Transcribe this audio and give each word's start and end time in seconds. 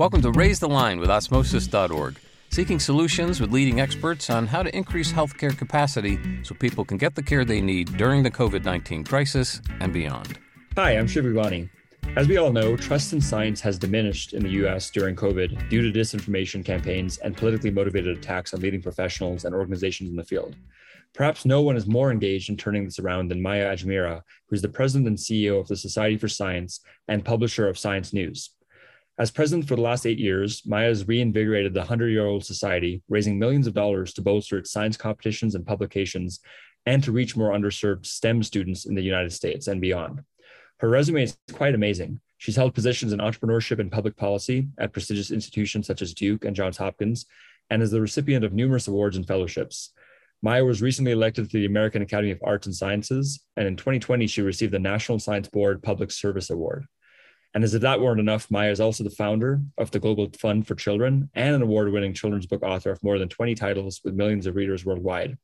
Welcome 0.00 0.22
to 0.22 0.32
Raise 0.32 0.58
the 0.58 0.66
Line 0.66 0.98
with 0.98 1.10
Osmosis.org, 1.10 2.16
seeking 2.48 2.80
solutions 2.80 3.38
with 3.38 3.52
leading 3.52 3.82
experts 3.82 4.30
on 4.30 4.46
how 4.46 4.62
to 4.62 4.74
increase 4.74 5.12
healthcare 5.12 5.54
capacity 5.54 6.18
so 6.42 6.54
people 6.54 6.86
can 6.86 6.96
get 6.96 7.14
the 7.14 7.22
care 7.22 7.44
they 7.44 7.60
need 7.60 7.98
during 7.98 8.22
the 8.22 8.30
COVID 8.30 8.64
19 8.64 9.04
crisis 9.04 9.60
and 9.80 9.92
beyond. 9.92 10.38
Hi, 10.76 10.92
I'm 10.92 11.06
Shiv. 11.06 11.26
As 12.16 12.28
we 12.28 12.38
all 12.38 12.50
know, 12.50 12.78
trust 12.78 13.12
in 13.12 13.20
science 13.20 13.60
has 13.60 13.78
diminished 13.78 14.32
in 14.32 14.42
the 14.42 14.48
US 14.64 14.88
during 14.88 15.14
COVID 15.14 15.68
due 15.68 15.82
to 15.82 15.98
disinformation 15.98 16.64
campaigns 16.64 17.18
and 17.18 17.36
politically 17.36 17.70
motivated 17.70 18.16
attacks 18.16 18.54
on 18.54 18.60
leading 18.60 18.80
professionals 18.80 19.44
and 19.44 19.54
organizations 19.54 20.08
in 20.08 20.16
the 20.16 20.24
field. 20.24 20.56
Perhaps 21.12 21.44
no 21.44 21.60
one 21.60 21.76
is 21.76 21.86
more 21.86 22.10
engaged 22.10 22.48
in 22.48 22.56
turning 22.56 22.86
this 22.86 22.98
around 22.98 23.28
than 23.28 23.42
Maya 23.42 23.70
Ajmera, 23.70 24.22
who 24.48 24.54
is 24.54 24.62
the 24.62 24.68
president 24.70 25.08
and 25.08 25.18
CEO 25.18 25.60
of 25.60 25.68
the 25.68 25.76
Society 25.76 26.16
for 26.16 26.26
Science 26.26 26.80
and 27.06 27.22
publisher 27.22 27.68
of 27.68 27.76
Science 27.76 28.14
News. 28.14 28.52
As 29.20 29.30
president 29.30 29.68
for 29.68 29.76
the 29.76 29.82
last 29.82 30.06
eight 30.06 30.18
years, 30.18 30.62
Maya 30.64 30.88
has 30.88 31.06
reinvigorated 31.06 31.74
the 31.74 31.80
100 31.80 32.08
year 32.08 32.24
old 32.24 32.42
society, 32.42 33.02
raising 33.10 33.38
millions 33.38 33.66
of 33.66 33.74
dollars 33.74 34.14
to 34.14 34.22
bolster 34.22 34.56
its 34.56 34.72
science 34.72 34.96
competitions 34.96 35.54
and 35.54 35.66
publications 35.66 36.40
and 36.86 37.04
to 37.04 37.12
reach 37.12 37.36
more 37.36 37.50
underserved 37.50 38.06
STEM 38.06 38.42
students 38.42 38.86
in 38.86 38.94
the 38.94 39.02
United 39.02 39.30
States 39.30 39.66
and 39.66 39.78
beyond. 39.78 40.22
Her 40.78 40.88
resume 40.88 41.22
is 41.22 41.36
quite 41.52 41.74
amazing. 41.74 42.18
She's 42.38 42.56
held 42.56 42.72
positions 42.72 43.12
in 43.12 43.18
entrepreneurship 43.18 43.78
and 43.78 43.92
public 43.92 44.16
policy 44.16 44.68
at 44.78 44.94
prestigious 44.94 45.30
institutions 45.30 45.86
such 45.86 46.00
as 46.00 46.14
Duke 46.14 46.46
and 46.46 46.56
Johns 46.56 46.78
Hopkins, 46.78 47.26
and 47.68 47.82
is 47.82 47.90
the 47.90 48.00
recipient 48.00 48.42
of 48.42 48.54
numerous 48.54 48.88
awards 48.88 49.18
and 49.18 49.28
fellowships. 49.28 49.92
Maya 50.40 50.64
was 50.64 50.80
recently 50.80 51.12
elected 51.12 51.50
to 51.50 51.58
the 51.58 51.66
American 51.66 52.00
Academy 52.00 52.30
of 52.30 52.40
Arts 52.42 52.64
and 52.64 52.74
Sciences, 52.74 53.44
and 53.58 53.68
in 53.68 53.76
2020, 53.76 54.26
she 54.26 54.40
received 54.40 54.72
the 54.72 54.78
National 54.78 55.18
Science 55.18 55.48
Board 55.48 55.82
Public 55.82 56.10
Service 56.10 56.48
Award. 56.48 56.86
And 57.54 57.64
as 57.64 57.74
if 57.74 57.82
that 57.82 58.00
weren't 58.00 58.20
enough, 58.20 58.50
Maya 58.50 58.70
is 58.70 58.80
also 58.80 59.02
the 59.02 59.10
founder 59.10 59.60
of 59.76 59.90
the 59.90 59.98
Global 59.98 60.28
Fund 60.38 60.66
for 60.66 60.76
Children 60.76 61.30
and 61.34 61.56
an 61.56 61.62
award 61.62 61.90
winning 61.92 62.14
children's 62.14 62.46
book 62.46 62.62
author 62.62 62.90
of 62.90 63.02
more 63.02 63.18
than 63.18 63.28
20 63.28 63.54
titles 63.56 64.00
with 64.04 64.14
millions 64.14 64.46
of 64.46 64.54
readers 64.54 64.84
worldwide. 64.84 65.36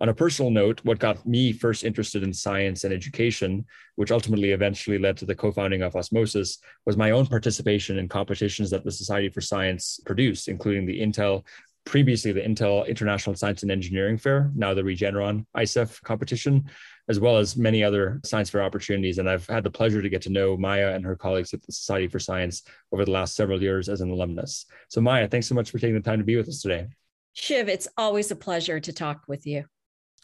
On 0.00 0.08
a 0.08 0.14
personal 0.14 0.50
note, 0.50 0.80
what 0.84 1.00
got 1.00 1.26
me 1.26 1.52
first 1.52 1.82
interested 1.82 2.22
in 2.22 2.32
science 2.32 2.84
and 2.84 2.94
education, 2.94 3.64
which 3.96 4.12
ultimately 4.12 4.52
eventually 4.52 4.98
led 4.98 5.16
to 5.16 5.26
the 5.26 5.34
co 5.34 5.50
founding 5.50 5.82
of 5.82 5.96
Osmosis, 5.96 6.58
was 6.86 6.96
my 6.96 7.10
own 7.10 7.26
participation 7.26 7.98
in 7.98 8.08
competitions 8.08 8.70
that 8.70 8.84
the 8.84 8.92
Society 8.92 9.28
for 9.28 9.40
Science 9.40 9.98
produced, 10.06 10.46
including 10.46 10.86
the 10.86 11.00
Intel 11.00 11.44
previously 11.88 12.32
the 12.32 12.40
Intel 12.42 12.86
International 12.86 13.34
Science 13.34 13.62
and 13.62 13.72
Engineering 13.72 14.18
Fair, 14.18 14.52
now 14.54 14.74
the 14.74 14.82
Regeneron 14.82 15.46
ISEF 15.56 16.02
competition, 16.02 16.68
as 17.08 17.18
well 17.18 17.38
as 17.38 17.56
many 17.56 17.82
other 17.82 18.20
science 18.26 18.50
fair 18.50 18.62
opportunities. 18.62 19.16
And 19.16 19.28
I've 19.28 19.46
had 19.46 19.64
the 19.64 19.70
pleasure 19.70 20.02
to 20.02 20.08
get 20.10 20.20
to 20.22 20.30
know 20.30 20.54
Maya 20.54 20.92
and 20.92 21.02
her 21.06 21.16
colleagues 21.16 21.54
at 21.54 21.62
the 21.62 21.72
Society 21.72 22.06
for 22.06 22.18
Science 22.18 22.62
over 22.92 23.06
the 23.06 23.10
last 23.10 23.34
several 23.34 23.62
years 23.62 23.88
as 23.88 24.02
an 24.02 24.10
alumnus. 24.10 24.66
So, 24.90 25.00
Maya, 25.00 25.28
thanks 25.28 25.46
so 25.46 25.54
much 25.54 25.70
for 25.70 25.78
taking 25.78 25.94
the 25.94 26.02
time 26.02 26.18
to 26.18 26.26
be 26.26 26.36
with 26.36 26.46
us 26.46 26.60
today. 26.60 26.88
Shiv, 27.32 27.70
it's 27.70 27.88
always 27.96 28.30
a 28.30 28.36
pleasure 28.36 28.78
to 28.80 28.92
talk 28.92 29.22
with 29.26 29.46
you. 29.46 29.64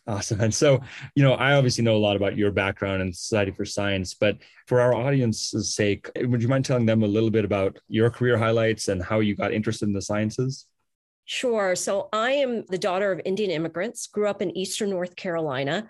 Awesome. 0.07 0.43
And 0.43 0.53
so, 0.53 0.83
you 1.15 1.23
know, 1.23 1.33
I 1.33 1.55
obviously 1.55 1.83
know 1.83 1.97
a 1.97 2.05
lot 2.07 2.15
about 2.15 2.37
your 2.37 2.51
background 2.51 3.01
in 3.01 3.11
Society 3.11 3.53
for 3.53 3.65
Science, 3.65 4.13
but 4.13 4.37
for 4.67 4.83
our 4.83 4.95
audience's 4.95 5.75
sake, 5.75 6.11
would 6.15 6.43
you 6.43 6.49
mind 6.49 6.67
telling 6.67 6.85
them 6.85 7.03
a 7.03 7.07
little 7.07 7.31
bit 7.31 7.47
about 7.47 7.79
your 7.89 8.11
career 8.11 8.37
highlights 8.37 8.89
and 8.89 9.03
how 9.03 9.21
you 9.21 9.35
got 9.35 9.55
interested 9.55 9.89
in 9.89 9.95
the 9.95 10.03
sciences? 10.03 10.67
Sure. 11.25 11.75
So 11.75 12.09
I 12.13 12.33
am 12.33 12.65
the 12.69 12.79
daughter 12.79 13.11
of 13.11 13.21
Indian 13.25 13.51
immigrants, 13.51 14.07
grew 14.07 14.29
up 14.29 14.43
in 14.43 14.57
Eastern 14.57 14.91
North 14.91 15.17
Carolina, 15.17 15.89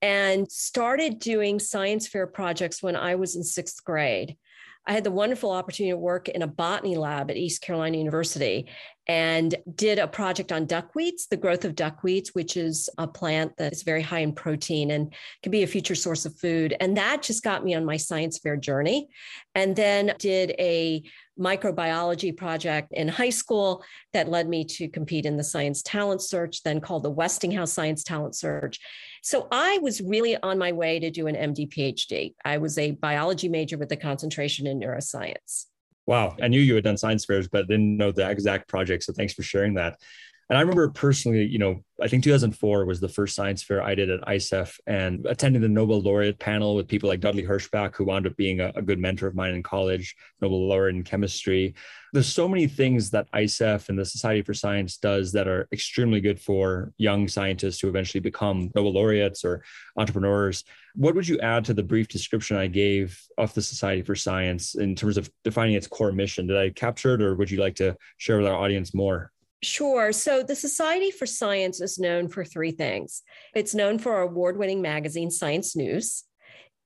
and 0.00 0.50
started 0.50 1.20
doing 1.20 1.60
science 1.60 2.08
fair 2.08 2.26
projects 2.26 2.82
when 2.82 2.96
I 2.96 3.14
was 3.14 3.36
in 3.36 3.44
sixth 3.44 3.84
grade. 3.84 4.36
I 4.84 4.92
had 4.94 5.04
the 5.04 5.12
wonderful 5.12 5.52
opportunity 5.52 5.92
to 5.92 5.96
work 5.96 6.28
in 6.28 6.42
a 6.42 6.48
botany 6.48 6.96
lab 6.96 7.30
at 7.30 7.36
East 7.36 7.62
Carolina 7.62 7.98
University 7.98 8.68
and 9.06 9.54
did 9.76 10.00
a 10.00 10.08
project 10.08 10.50
on 10.50 10.66
duckweeds, 10.66 11.28
the 11.28 11.36
growth 11.36 11.64
of 11.64 11.76
duckweeds, 11.76 12.30
which 12.32 12.56
is 12.56 12.88
a 12.98 13.06
plant 13.06 13.56
that 13.58 13.72
is 13.72 13.84
very 13.84 14.02
high 14.02 14.20
in 14.20 14.32
protein 14.32 14.90
and 14.90 15.14
can 15.44 15.52
be 15.52 15.62
a 15.62 15.68
future 15.68 15.94
source 15.94 16.24
of 16.26 16.36
food. 16.36 16.76
And 16.80 16.96
that 16.96 17.22
just 17.22 17.44
got 17.44 17.64
me 17.64 17.74
on 17.74 17.84
my 17.84 17.96
science 17.96 18.38
fair 18.38 18.56
journey. 18.56 19.08
And 19.54 19.76
then 19.76 20.14
did 20.18 20.50
a 20.58 21.04
microbiology 21.38 22.36
project 22.36 22.88
in 22.92 23.08
high 23.08 23.30
school 23.30 23.82
that 24.12 24.28
led 24.28 24.48
me 24.48 24.64
to 24.64 24.88
compete 24.88 25.24
in 25.26 25.36
the 25.36 25.44
Science 25.44 25.82
Talent 25.82 26.22
Search, 26.22 26.62
then 26.62 26.80
called 26.80 27.02
the 27.02 27.10
Westinghouse 27.10 27.72
Science 27.72 28.04
Talent 28.04 28.36
Search. 28.36 28.78
So 29.22 29.48
I 29.50 29.78
was 29.82 30.00
really 30.00 30.36
on 30.36 30.58
my 30.58 30.72
way 30.72 30.98
to 30.98 31.10
do 31.10 31.26
an 31.26 31.36
MD 31.36 31.68
PhD. 31.68 32.34
I 32.44 32.58
was 32.58 32.76
a 32.78 32.92
biology 32.92 33.48
major 33.48 33.78
with 33.78 33.92
a 33.92 33.96
concentration 33.96 34.66
in 34.66 34.80
neuroscience. 34.80 35.66
Wow. 36.06 36.36
I 36.42 36.48
knew 36.48 36.60
you 36.60 36.74
had 36.74 36.84
done 36.84 36.96
science 36.96 37.24
fairs, 37.24 37.48
but 37.48 37.68
didn't 37.68 37.96
know 37.96 38.10
the 38.10 38.28
exact 38.28 38.68
project. 38.68 39.04
So 39.04 39.12
thanks 39.12 39.32
for 39.32 39.42
sharing 39.42 39.74
that. 39.74 40.00
And 40.48 40.58
I 40.58 40.60
remember 40.60 40.88
personally, 40.90 41.46
you 41.46 41.58
know, 41.58 41.82
I 42.02 42.08
think 42.08 42.24
2004 42.24 42.84
was 42.84 43.00
the 43.00 43.08
first 43.08 43.34
science 43.34 43.62
fair 43.62 43.82
I 43.82 43.94
did 43.94 44.10
at 44.10 44.20
ISEF 44.22 44.78
and 44.86 45.24
attending 45.26 45.62
the 45.62 45.68
Nobel 45.68 46.00
laureate 46.00 46.38
panel 46.38 46.74
with 46.74 46.88
people 46.88 47.08
like 47.08 47.20
Dudley 47.20 47.44
Herschbach, 47.44 47.94
who 47.94 48.04
wound 48.04 48.26
up 48.26 48.36
being 48.36 48.60
a, 48.60 48.72
a, 48.74 48.82
good 48.82 48.98
mentor 48.98 49.28
of 49.28 49.34
mine 49.34 49.54
in 49.54 49.62
college, 49.62 50.14
Nobel 50.40 50.68
laureate 50.68 50.96
in 50.96 51.04
chemistry. 51.04 51.74
There's 52.12 52.26
so 52.26 52.48
many 52.48 52.66
things 52.66 53.08
that 53.10 53.30
ISEF 53.32 53.88
and 53.88 53.98
the 53.98 54.04
Society 54.04 54.42
for 54.42 54.52
Science 54.52 54.98
does 54.98 55.32
that 55.32 55.48
are 55.48 55.68
extremely 55.72 56.20
good 56.20 56.40
for 56.40 56.92
young 56.98 57.28
scientists 57.28 57.80
who 57.80 57.88
eventually 57.88 58.20
become 58.20 58.70
Nobel 58.74 58.92
laureates 58.92 59.44
or 59.44 59.62
entrepreneurs. 59.96 60.64
What 60.94 61.14
would 61.14 61.28
you 61.28 61.38
add 61.38 61.64
to 61.66 61.74
the 61.74 61.82
brief 61.82 62.08
description 62.08 62.58
I 62.58 62.66
gave 62.66 63.18
of 63.38 63.54
the 63.54 63.62
Society 63.62 64.02
for 64.02 64.16
Science 64.16 64.74
in 64.74 64.96
terms 64.96 65.16
of 65.16 65.30
defining 65.44 65.76
its 65.76 65.86
core 65.86 66.12
mission? 66.12 66.46
Did 66.46 66.58
I 66.58 66.68
capture 66.70 67.14
it 67.14 67.22
or 67.22 67.36
would 67.36 67.50
you 67.50 67.60
like 67.60 67.76
to 67.76 67.96
share 68.18 68.36
with 68.36 68.46
our 68.46 68.56
audience 68.56 68.92
more? 68.92 69.31
Sure. 69.62 70.12
So 70.12 70.42
the 70.42 70.56
Society 70.56 71.12
for 71.12 71.24
Science 71.24 71.80
is 71.80 71.98
known 71.98 72.28
for 72.28 72.44
three 72.44 72.72
things. 72.72 73.22
It's 73.54 73.74
known 73.74 73.98
for 73.98 74.14
our 74.14 74.22
award 74.22 74.58
winning 74.58 74.82
magazine, 74.82 75.30
Science 75.30 75.76
News. 75.76 76.24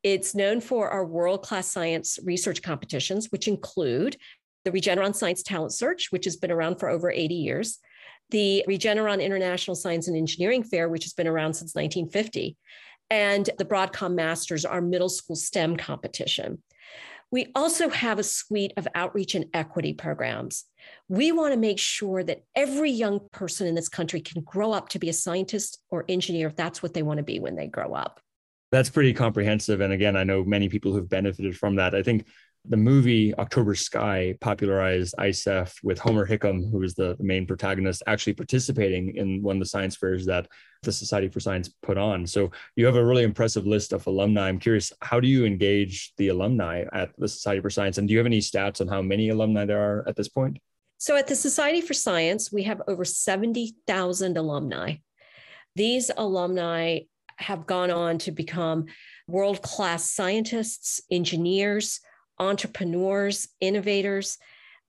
It's 0.03 0.35
known 0.35 0.61
for 0.61 0.91
our 0.91 1.05
world 1.05 1.43
class 1.43 1.69
science 1.69 2.19
research 2.23 2.63
competitions, 2.63 3.33
which 3.33 3.49
include 3.49 4.17
the 4.65 4.71
Regeneron 4.71 5.15
Science 5.15 5.43
Talent 5.43 5.73
Search, 5.73 6.09
which 6.11 6.27
has 6.27 6.37
been 6.37 6.51
around 6.51 6.77
for 6.77 6.89
over 6.89 7.11
80 7.11 7.35
years, 7.35 7.79
the 8.31 8.65
Regeneron 8.69 9.23
International 9.23 9.75
Science 9.75 10.09
and 10.09 10.17
Engineering 10.17 10.63
Fair, 10.63 10.89
which 10.89 11.05
has 11.05 11.13
been 11.13 11.27
around 11.27 11.55
since 11.55 11.75
1950, 11.75 12.57
and 13.09 13.49
the 13.59 13.65
Broadcom 13.65 14.15
Masters, 14.15 14.65
our 14.65 14.81
middle 14.81 15.09
school 15.09 15.37
STEM 15.37 15.77
competition. 15.77 16.63
We 17.31 17.51
also 17.55 17.89
have 17.89 18.19
a 18.19 18.23
suite 18.23 18.73
of 18.77 18.87
outreach 18.95 19.35
and 19.35 19.47
equity 19.53 19.93
programs. 19.93 20.65
We 21.09 21.33
want 21.33 21.55
to 21.55 21.59
make 21.59 21.79
sure 21.79 22.23
that 22.23 22.45
every 22.55 22.91
young 22.91 23.21
person 23.33 23.67
in 23.67 23.75
this 23.75 23.89
country 23.89 24.21
can 24.21 24.43
grow 24.43 24.73
up 24.73 24.89
to 24.91 24.99
be 24.99 25.09
a 25.09 25.13
scientist 25.13 25.79
or 25.91 26.05
engineer 26.09 26.47
if 26.47 26.57
that's 26.57 26.83
what 26.83 26.95
they 26.95 27.03
want 27.03 27.19
to 27.19 27.25
be 27.25 27.41
when 27.41 27.57
they 27.57 27.67
grow 27.67 27.95
up. 27.95 28.21
That's 28.73 28.91
pretty 28.91 29.13
comprehensive. 29.13 29.81
And 29.81 29.93
again, 29.93 30.17
I 30.17 30.25
know 30.25 30.45
many 30.45 30.69
people 30.69 30.93
who've 30.93 31.09
benefited 31.09 31.57
from 31.57 31.77
that. 31.77 31.95
I 31.95 32.03
think 32.03 32.27
the 32.69 32.77
movie 32.77 33.35
October 33.37 33.75
Sky 33.75 34.35
popularized 34.41 35.15
ISEF 35.19 35.75
with 35.83 35.99
Homer 35.99 36.27
Hickam, 36.27 36.71
who 36.71 36.79
was 36.79 36.95
the, 36.95 37.17
main 37.21 37.47
protagonist, 37.47 38.03
actually 38.07 38.35
participating 38.35 39.17
in 39.17 39.43
one 39.43 39.57
of 39.57 39.61
the 39.61 39.69
science 39.69 39.97
fairs 39.97 40.27
that 40.27 40.47
the 40.83 40.93
Society 40.93 41.29
for 41.29 41.41
Science 41.41 41.69
put 41.83 41.99
on. 41.99 42.27
So 42.27 42.51
you 42.77 42.87
have 42.87 42.97
a 42.97 43.05
really 43.05 43.25
impressive 43.25 43.67
list 43.67 43.93
of 43.93 44.07
alumni. 44.07 44.49
I'm 44.49 44.59
curious, 44.59 44.93
how 45.03 45.19
do 45.19 45.29
you 45.29 45.45
engage 45.45 46.13
the 46.17 46.29
alumni 46.29 46.85
at 46.93 47.11
the 47.19 47.29
Society 47.29 47.61
for 47.61 47.71
Science? 47.71 47.99
And 47.99 48.07
do 48.07 48.13
you 48.13 48.19
have 48.19 48.27
any 48.27 48.41
stats 48.41 48.81
on 48.81 48.89
how 48.89 49.03
many 49.03 49.31
alumni 49.31 49.65
there 49.65 49.81
are 49.81 50.05
at 50.09 50.17
this 50.17 50.29
point? 50.29 50.59
So 50.99 51.17
at 51.17 51.27
the 51.27 51.37
Society 51.37 51.81
for 51.81 51.95
Science, 51.95 52.53
we 52.53 52.63
have 52.65 52.83
over 52.87 53.05
70,000 53.05 54.37
alumni. 54.37 54.97
These 55.75 56.11
alumni 56.17 57.01
have 57.39 57.67
gone 57.67 57.91
on 57.91 58.19
to 58.19 58.31
become 58.31 58.87
world 59.27 59.63
class 59.63 60.11
scientists, 60.11 61.01
engineers, 61.11 62.01
entrepreneurs, 62.39 63.49
innovators. 63.61 64.39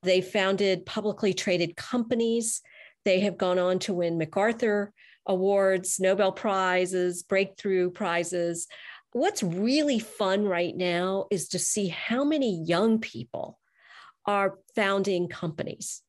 They 0.03 0.21
founded 0.21 0.85
publicly 0.85 1.33
traded 1.33 1.75
companies. 1.75 2.61
They 3.05 3.21
have 3.21 3.37
gone 3.37 3.59
on 3.59 3.79
to 3.79 3.93
win 3.93 4.17
MacArthur 4.17 4.93
Awards, 5.25 5.99
Nobel 5.99 6.31
Prizes, 6.31 7.23
Breakthrough 7.23 7.91
Prizes. 7.91 8.67
What's 9.11 9.43
really 9.43 9.99
fun 9.99 10.45
right 10.45 10.75
now 10.75 11.25
is 11.31 11.49
to 11.49 11.59
see 11.59 11.87
how 11.87 12.23
many 12.23 12.63
young 12.65 12.99
people 12.99 13.59
are 14.25 14.59
founding 14.75 15.27
companies. 15.27 16.01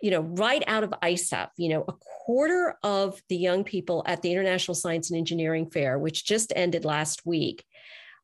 You 0.00 0.10
know, 0.10 0.20
right 0.20 0.64
out 0.66 0.82
of 0.82 0.90
ISEF, 1.02 1.48
you 1.56 1.68
know, 1.68 1.84
a 1.86 1.92
quarter 1.92 2.76
of 2.82 3.22
the 3.28 3.36
young 3.36 3.62
people 3.62 4.02
at 4.06 4.20
the 4.20 4.32
International 4.32 4.74
Science 4.74 5.10
and 5.10 5.18
Engineering 5.18 5.70
Fair, 5.70 5.96
which 5.98 6.24
just 6.24 6.52
ended 6.56 6.84
last 6.84 7.24
week, 7.24 7.64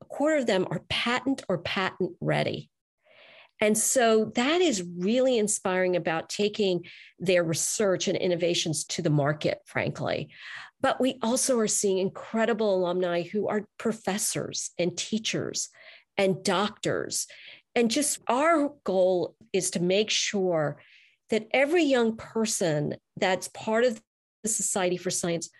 a 0.00 0.04
quarter 0.04 0.36
of 0.36 0.46
them 0.46 0.66
are 0.70 0.82
patent 0.88 1.42
or 1.48 1.58
patent 1.58 2.12
ready. 2.20 2.70
And 3.60 3.76
so 3.76 4.26
that 4.36 4.60
is 4.60 4.84
really 4.98 5.36
inspiring 5.36 5.96
about 5.96 6.28
taking 6.28 6.84
their 7.18 7.42
research 7.42 8.06
and 8.06 8.16
innovations 8.16 8.84
to 8.84 9.02
the 9.02 9.10
market, 9.10 9.60
frankly. 9.66 10.28
But 10.80 11.00
we 11.00 11.18
also 11.22 11.58
are 11.58 11.66
seeing 11.66 11.98
incredible 11.98 12.76
alumni 12.76 13.22
who 13.22 13.48
are 13.48 13.66
professors 13.78 14.70
and 14.78 14.96
teachers 14.96 15.70
and 16.16 16.44
doctors. 16.44 17.26
And 17.74 17.90
just 17.90 18.20
our 18.28 18.72
goal 18.84 19.34
is 19.52 19.72
to 19.72 19.80
make 19.80 20.10
sure 20.10 20.80
that 21.30 21.48
every 21.52 21.82
young 21.82 22.16
person 22.16 22.94
that's 23.16 23.48
part 23.48 23.84
of 23.84 24.00
the 24.42 24.48
Society 24.48 24.96
for 24.96 25.10
Science 25.10 25.50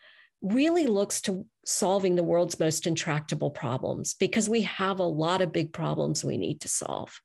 really 0.42 0.86
looks 0.86 1.20
to 1.22 1.46
solving 1.64 2.16
the 2.16 2.22
world's 2.22 2.58
most 2.58 2.86
intractable 2.86 3.50
problems 3.50 4.14
because 4.14 4.48
we 4.48 4.62
have 4.62 5.00
a 5.00 5.04
lot 5.04 5.40
of 5.40 5.52
big 5.52 5.72
problems 5.72 6.24
we 6.24 6.38
need 6.38 6.60
to 6.60 6.68
solve. 6.68 7.20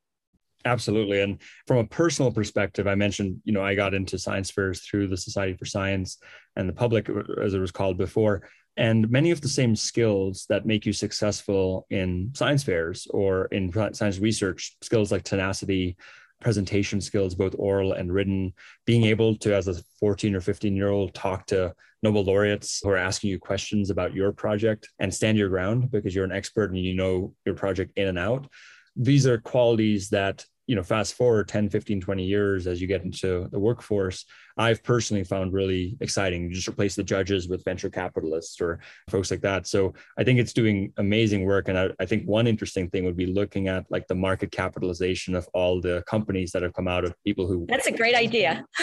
Absolutely. 0.66 1.22
And 1.22 1.42
from 1.68 1.78
a 1.78 1.86
personal 1.86 2.32
perspective, 2.32 2.88
I 2.88 2.96
mentioned, 2.96 3.42
you 3.44 3.52
know, 3.52 3.64
I 3.64 3.76
got 3.76 3.94
into 3.94 4.18
science 4.18 4.50
fairs 4.50 4.82
through 4.82 5.10
the 5.10 5.18
Society 5.18 5.56
for 5.58 5.66
Science 5.66 6.18
and 6.56 6.70
the 6.70 6.74
public, 6.74 7.10
as 7.42 7.54
it 7.54 7.60
was 7.60 7.72
called 7.72 7.98
before. 7.98 8.50
And 8.78 9.10
many 9.12 9.32
of 9.32 9.42
the 9.42 9.50
same 9.50 9.76
skills 9.76 10.46
that 10.50 10.66
make 10.66 10.86
you 10.86 10.94
successful 10.94 11.86
in 11.90 12.32
science 12.34 12.64
fairs 12.64 13.08
or 13.10 13.46
in 13.46 13.72
science 13.94 14.20
research, 14.20 14.78
skills 14.82 15.12
like 15.12 15.24
tenacity, 15.24 15.98
presentation 16.44 17.02
skills, 17.02 17.34
both 17.34 17.56
oral 17.58 17.94
and 17.94 18.14
written, 18.14 18.54
being 18.86 19.06
able 19.06 19.36
to, 19.38 19.56
as 19.56 19.68
a 19.68 19.82
14 20.00 20.36
or 20.36 20.42
15 20.42 20.76
year 20.76 20.90
old, 20.90 21.14
talk 21.14 21.48
to 21.48 21.74
Nobel 22.04 22.26
laureates 22.26 22.82
who 22.84 22.90
are 22.90 22.98
asking 22.98 23.30
you 23.30 23.40
questions 23.40 23.90
about 23.90 24.14
your 24.14 24.34
project 24.34 24.90
and 25.00 25.14
stand 25.14 25.38
your 25.38 25.50
ground 25.50 25.90
because 25.90 26.14
you're 26.14 26.26
an 26.26 26.32
expert 26.34 26.72
and 26.72 26.80
you 26.80 26.96
know 26.96 27.34
your 27.46 27.56
project 27.56 27.94
in 27.96 28.08
and 28.08 28.20
out. 28.20 28.48
These 28.96 29.26
are 29.26 29.40
qualities 29.40 30.10
that 30.10 30.46
you 30.68 30.76
know 30.76 30.84
fast 30.84 31.16
forward 31.16 31.48
10 31.48 31.70
15 31.70 32.02
20 32.02 32.24
years 32.24 32.68
as 32.68 32.82
you 32.82 32.88
get 32.88 33.04
into 33.04 33.48
the 33.52 33.60
workforce 33.60 34.26
i've 34.58 34.82
personally 34.84 35.24
found 35.24 35.52
really 35.52 35.98
exciting 36.00 36.44
you 36.44 36.54
just 36.54 36.68
replace 36.68 36.96
the 36.96 37.04
judges 37.04 37.50
with 37.50 37.64
venture 37.66 37.90
capitalists 37.90 38.62
or 38.62 38.80
folks 39.10 39.32
like 39.32 39.42
that. 39.42 39.68
So 39.68 39.94
i 40.18 40.24
think 40.24 40.40
it's 40.40 40.54
doing 40.54 40.94
amazing 40.98 41.46
work. 41.46 41.68
And 41.68 41.78
I, 41.78 41.90
I, 42.00 42.06
think 42.06 42.26
one 42.26 42.48
interesting 42.48 42.90
thing 42.90 43.06
would 43.06 43.18
be 43.18 43.26
looking 43.26 43.68
at 43.68 43.86
like 43.90 44.08
the 44.08 44.16
market 44.16 44.52
capitalization 44.52 45.36
of 45.36 45.48
all 45.54 45.82
the 45.82 46.04
companies 46.08 46.52
that 46.52 46.64
have 46.64 46.74
come 46.74 46.88
out 46.88 47.06
of 47.06 47.16
people 47.24 47.48
who 47.48 47.66
that's 47.68 47.88
a 47.88 47.92
great 47.92 48.16
idea. 48.16 48.66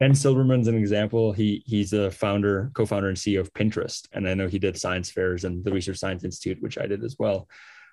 Ben 0.00 0.12
Silbermann's 0.12 0.66
an 0.66 0.76
example. 0.76 1.32
He 1.32 1.62
he's 1.64 1.92
a 1.92 2.10
founder, 2.10 2.72
co-founder, 2.74 3.08
and 3.08 3.16
CEO 3.16 3.38
of 3.38 3.52
Pinterest, 3.52 4.08
and 4.12 4.28
I 4.28 4.34
know 4.34 4.48
he 4.48 4.58
did 4.58 4.76
science 4.76 5.10
fairs 5.12 5.44
and 5.44 5.64
the 5.64 5.70
Research 5.70 5.98
Science 5.98 6.24
Institute, 6.24 6.60
which 6.60 6.76
I 6.76 6.86
did 6.86 7.04
as 7.04 7.16
well 7.20 7.48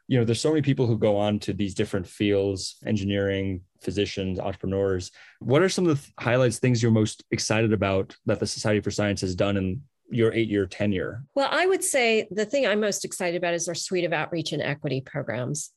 you 0.09 0.17
know 0.17 0.25
there's 0.25 0.41
so 0.41 0.49
many 0.49 0.63
people 0.63 0.87
who 0.87 0.97
go 0.97 1.15
on 1.15 1.37
to 1.37 1.53
these 1.53 1.75
different 1.75 2.07
fields 2.07 2.77
engineering 2.85 3.61
physicians 3.79 4.39
entrepreneurs. 4.39 5.11
What 5.39 5.61
are 5.61 5.69
some 5.69 5.87
of 5.87 6.01
the 6.01 6.11
highlights 6.21 6.57
things 6.57 6.81
you're 6.81 6.91
most 6.91 7.23
excited 7.31 7.71
about 7.71 8.15
that 8.25 8.39
the 8.39 8.47
society 8.47 8.81
for 8.81 8.91
science 8.91 9.21
has 9.21 9.35
done 9.35 9.55
in 9.55 9.83
your 10.09 10.33
eight 10.33 10.49
year 10.49 10.65
tenure? 10.65 11.23
Well 11.35 11.49
i 11.51 11.65
would 11.67 11.83
say 11.83 12.27
the 12.31 12.45
thing 12.45 12.65
i'm 12.65 12.79
most 12.79 13.05
excited 13.05 13.37
about 13.37 13.53
is 13.53 13.67
our 13.67 13.75
suite 13.75 14.03
of 14.03 14.11
outreach 14.11 14.51
and 14.51 14.63
equity 14.63 14.99
programs. 14.99 15.71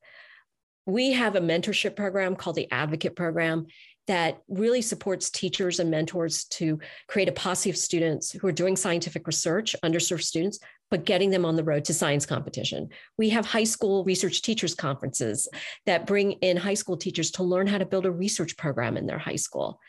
We 0.87 1.13
have 1.13 1.37
a 1.37 1.41
mentorship 1.41 1.95
program 1.95 2.35
called 2.35 2.57
the 2.57 2.73
advocate 2.73 3.15
program 3.15 3.67
that 4.09 4.39
really 4.49 4.83
supports 4.83 5.31
teachers 5.31 5.79
and 5.79 5.91
mentors 5.91 6.45
to 6.45 6.81
create 7.07 7.29
a 7.29 7.33
posse 7.33 7.71
of 7.71 7.77
students 7.77 8.33
who 8.33 8.47
are 8.49 8.53
doing 8.53 8.77
scientific 8.77 9.27
research, 9.27 9.77
underserved 9.85 10.25
students, 10.25 10.59
but 10.93 11.05
getting 11.07 11.31
them 11.31 11.45
on 11.47 11.57
the 11.57 11.65
road 11.65 11.87
to 11.87 11.95
science 11.95 12.27
competition. 12.27 12.91
We 13.17 13.31
have 13.31 13.47
high 13.47 13.65
school 13.65 14.05
research 14.05 14.43
teachers 14.43 14.75
conferences 14.75 15.49
that 15.87 16.07
bring 16.07 16.33
in 16.33 16.59
high 16.59 16.75
school 16.75 16.99
teachers 16.99 17.31
to 17.31 17.43
learn 17.43 17.67
how 17.67 17.79
to 17.79 17.87
build 17.87 18.05
a 18.05 18.11
research 18.11 18.59
program 18.59 18.99
in 18.99 19.07
their 19.07 19.19
high 19.19 19.37
school. 19.37 19.81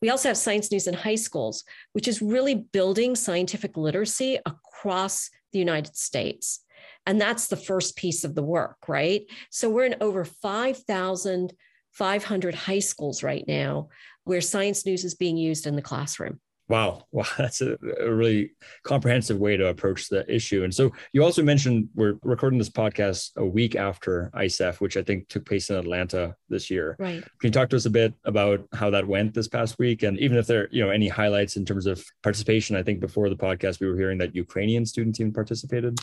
We 0.00 0.10
also 0.10 0.28
have 0.28 0.36
Science 0.36 0.70
News 0.70 0.86
in 0.86 0.94
High 0.94 1.16
Schools, 1.16 1.64
which 1.94 2.06
is 2.06 2.22
really 2.22 2.54
building 2.54 3.16
scientific 3.16 3.76
literacy 3.76 4.38
across 4.46 5.30
the 5.52 5.58
United 5.58 5.96
States. 5.96 6.60
And 7.06 7.20
that's 7.20 7.48
the 7.48 7.56
first 7.56 7.96
piece 7.96 8.22
of 8.22 8.36
the 8.36 8.44
work, 8.44 8.76
right? 8.86 9.22
So 9.50 9.68
we're 9.68 9.86
in 9.86 9.96
over 10.00 10.24
5,500 10.24 12.54
high 12.54 12.78
schools 12.78 13.24
right 13.24 13.44
now 13.48 13.88
where 14.22 14.40
science 14.40 14.86
news 14.86 15.04
is 15.04 15.16
being 15.16 15.36
used 15.36 15.66
in 15.66 15.74
the 15.74 15.82
classroom. 15.82 16.38
Wow. 16.68 17.06
Wow. 17.12 17.26
That's 17.36 17.60
a, 17.60 17.76
a, 18.00 18.12
really 18.12 18.52
comprehensive 18.82 19.38
way 19.38 19.56
to 19.56 19.66
approach 19.66 20.08
the 20.08 20.24
issue. 20.32 20.64
And 20.64 20.74
so 20.74 20.90
you 21.12 21.22
also 21.22 21.42
mentioned 21.42 21.88
we're 21.94 22.14
recording 22.22 22.58
this 22.58 22.70
podcast 22.70 23.36
a 23.36 23.44
week 23.44 23.76
after 23.76 24.30
ISEF, 24.34 24.80
which 24.80 24.96
I 24.96 25.02
think 25.02 25.28
took 25.28 25.44
place 25.44 25.68
in 25.68 25.76
Atlanta 25.76 26.34
this 26.48 26.70
year. 26.70 26.96
Right. 26.98 27.22
Can 27.22 27.48
you 27.48 27.50
talk 27.50 27.68
to 27.70 27.76
us 27.76 27.84
a 27.84 27.90
bit 27.90 28.14
about 28.24 28.66
how 28.72 28.90
that 28.90 29.06
went 29.06 29.34
this 29.34 29.48
past 29.48 29.78
week? 29.78 30.02
And 30.02 30.18
even 30.18 30.38
if 30.38 30.46
there, 30.46 30.68
you 30.72 30.82
know, 30.82 30.90
any 30.90 31.08
highlights 31.08 31.56
in 31.56 31.64
terms 31.64 31.86
of 31.86 32.04
participation, 32.22 32.76
I 32.76 32.82
think 32.82 33.00
before 33.00 33.28
the 33.28 33.36
podcast, 33.36 33.80
we 33.80 33.88
were 33.88 33.96
hearing 33.96 34.18
that 34.18 34.34
Ukrainian 34.34 34.86
students 34.86 35.20
even 35.20 35.32
participated. 35.32 35.98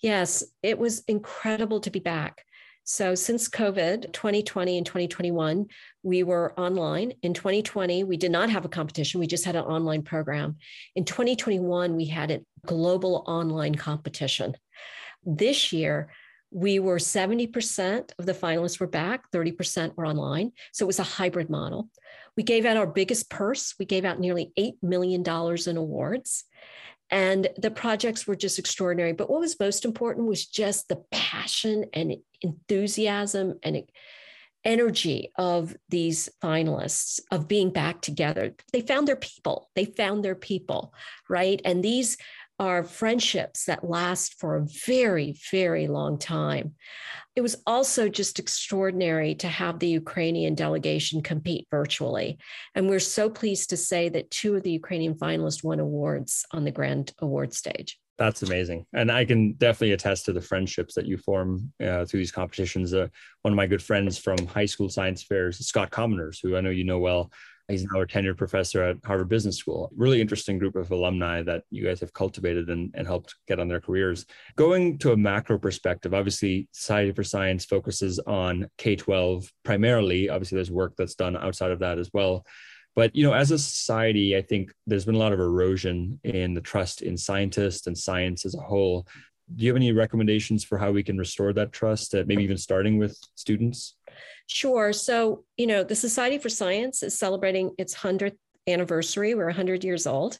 Yes, 0.00 0.44
it 0.62 0.78
was 0.78 1.02
incredible 1.08 1.80
to 1.80 1.90
be 1.90 2.00
back. 2.00 2.44
So 2.84 3.14
since 3.14 3.48
COVID 3.48 4.12
2020 4.12 4.76
and 4.76 4.86
2021, 4.86 5.66
we 6.02 6.22
were 6.22 6.52
online. 6.60 7.14
In 7.22 7.32
2020, 7.32 8.04
we 8.04 8.18
did 8.18 8.30
not 8.30 8.50
have 8.50 8.66
a 8.66 8.68
competition. 8.68 9.20
We 9.20 9.26
just 9.26 9.46
had 9.46 9.56
an 9.56 9.64
online 9.64 10.02
program. 10.02 10.56
In 10.94 11.06
2021, 11.06 11.96
we 11.96 12.04
had 12.04 12.30
a 12.30 12.42
global 12.66 13.24
online 13.26 13.74
competition. 13.74 14.54
This 15.24 15.72
year, 15.72 16.10
we 16.50 16.78
were 16.78 16.98
70% 16.98 18.12
of 18.18 18.26
the 18.26 18.34
finalists 18.34 18.78
were 18.78 18.86
back, 18.86 19.30
30% 19.32 19.96
were 19.96 20.06
online. 20.06 20.52
So 20.72 20.84
it 20.84 20.86
was 20.86 21.00
a 21.00 21.04
hybrid 21.04 21.48
model. 21.48 21.88
We 22.36 22.42
gave 22.42 22.66
out 22.66 22.76
our 22.76 22.86
biggest 22.86 23.30
purse. 23.30 23.74
We 23.78 23.86
gave 23.86 24.04
out 24.04 24.20
nearly 24.20 24.52
$8 24.58 24.74
million 24.82 25.22
in 25.22 25.76
awards. 25.76 26.44
And 27.10 27.48
the 27.56 27.70
projects 27.70 28.26
were 28.26 28.36
just 28.36 28.58
extraordinary. 28.58 29.12
But 29.12 29.30
what 29.30 29.40
was 29.40 29.60
most 29.60 29.84
important 29.84 30.26
was 30.26 30.46
just 30.46 30.88
the 30.88 31.02
passion 31.10 31.86
and 31.92 32.16
enthusiasm 32.40 33.58
and 33.62 33.82
energy 34.64 35.30
of 35.36 35.76
these 35.90 36.30
finalists 36.42 37.20
of 37.30 37.46
being 37.46 37.70
back 37.70 38.00
together. 38.00 38.54
They 38.72 38.80
found 38.80 39.06
their 39.06 39.16
people. 39.16 39.70
They 39.74 39.84
found 39.84 40.24
their 40.24 40.34
people, 40.34 40.94
right? 41.28 41.60
And 41.64 41.84
these 41.84 42.16
are 42.58 42.84
friendships 42.84 43.64
that 43.64 43.88
last 43.88 44.38
for 44.38 44.56
a 44.56 44.66
very, 44.86 45.36
very 45.50 45.88
long 45.88 46.18
time. 46.18 46.74
It 47.34 47.40
was 47.40 47.56
also 47.66 48.08
just 48.08 48.38
extraordinary 48.38 49.34
to 49.36 49.48
have 49.48 49.78
the 49.78 49.88
Ukrainian 49.88 50.54
delegation 50.54 51.20
compete 51.20 51.66
virtually. 51.70 52.38
And 52.74 52.88
we're 52.88 53.00
so 53.00 53.28
pleased 53.28 53.70
to 53.70 53.76
say 53.76 54.08
that 54.10 54.30
two 54.30 54.54
of 54.54 54.62
the 54.62 54.70
Ukrainian 54.70 55.14
finalists 55.14 55.64
won 55.64 55.80
awards 55.80 56.44
on 56.52 56.64
the 56.64 56.70
grand 56.70 57.12
award 57.18 57.52
stage. 57.52 57.98
That's 58.16 58.44
amazing. 58.44 58.86
And 58.92 59.10
I 59.10 59.24
can 59.24 59.54
definitely 59.54 59.92
attest 59.92 60.26
to 60.26 60.32
the 60.32 60.40
friendships 60.40 60.94
that 60.94 61.06
you 61.06 61.18
form 61.18 61.72
uh, 61.84 62.04
through 62.04 62.20
these 62.20 62.30
competitions. 62.30 62.94
Uh, 62.94 63.08
one 63.42 63.52
of 63.52 63.56
my 63.56 63.66
good 63.66 63.82
friends 63.82 64.18
from 64.18 64.36
high 64.46 64.66
school 64.66 64.88
science 64.88 65.24
fairs, 65.24 65.58
Scott 65.66 65.90
Kominers, 65.90 66.38
who 66.40 66.56
I 66.56 66.60
know 66.60 66.70
you 66.70 66.84
know 66.84 67.00
well, 67.00 67.32
He's 67.68 67.84
now 67.84 68.02
a 68.02 68.06
tenured 68.06 68.36
professor 68.36 68.82
at 68.82 68.98
Harvard 69.04 69.30
Business 69.30 69.56
School. 69.56 69.90
Really 69.96 70.20
interesting 70.20 70.58
group 70.58 70.76
of 70.76 70.90
alumni 70.90 71.42
that 71.42 71.64
you 71.70 71.82
guys 71.84 72.00
have 72.00 72.12
cultivated 72.12 72.68
and, 72.68 72.90
and 72.94 73.06
helped 73.06 73.34
get 73.48 73.58
on 73.58 73.68
their 73.68 73.80
careers. 73.80 74.26
Going 74.56 74.98
to 74.98 75.12
a 75.12 75.16
macro 75.16 75.58
perspective, 75.58 76.12
obviously, 76.12 76.68
Society 76.72 77.12
for 77.12 77.24
Science 77.24 77.64
focuses 77.64 78.18
on 78.20 78.68
K 78.76 78.96
12 78.96 79.50
primarily. 79.64 80.28
Obviously, 80.28 80.56
there's 80.56 80.70
work 80.70 80.94
that's 80.98 81.14
done 81.14 81.36
outside 81.36 81.70
of 81.70 81.78
that 81.78 81.98
as 81.98 82.10
well. 82.12 82.44
But 82.94 83.16
you 83.16 83.24
know, 83.24 83.32
as 83.32 83.50
a 83.50 83.58
society, 83.58 84.36
I 84.36 84.42
think 84.42 84.72
there's 84.86 85.04
been 85.04 85.16
a 85.16 85.18
lot 85.18 85.32
of 85.32 85.40
erosion 85.40 86.20
in 86.22 86.54
the 86.54 86.60
trust 86.60 87.02
in 87.02 87.16
scientists 87.16 87.86
and 87.86 87.96
science 87.96 88.44
as 88.44 88.54
a 88.54 88.60
whole. 88.60 89.06
Do 89.54 89.64
you 89.64 89.70
have 89.70 89.76
any 89.76 89.92
recommendations 89.92 90.64
for 90.64 90.78
how 90.78 90.90
we 90.90 91.02
can 91.02 91.18
restore 91.18 91.52
that 91.54 91.72
trust, 91.72 92.14
uh, 92.14 92.24
maybe 92.26 92.44
even 92.44 92.56
starting 92.56 92.98
with 92.98 93.18
students? 93.34 93.96
Sure. 94.46 94.92
So, 94.92 95.44
you 95.56 95.66
know, 95.66 95.84
the 95.84 95.94
Society 95.94 96.38
for 96.38 96.48
Science 96.48 97.02
is 97.02 97.18
celebrating 97.18 97.72
its 97.78 97.94
100th 97.94 98.36
anniversary. 98.66 99.34
We're 99.34 99.46
100 99.46 99.84
years 99.84 100.06
old. 100.06 100.38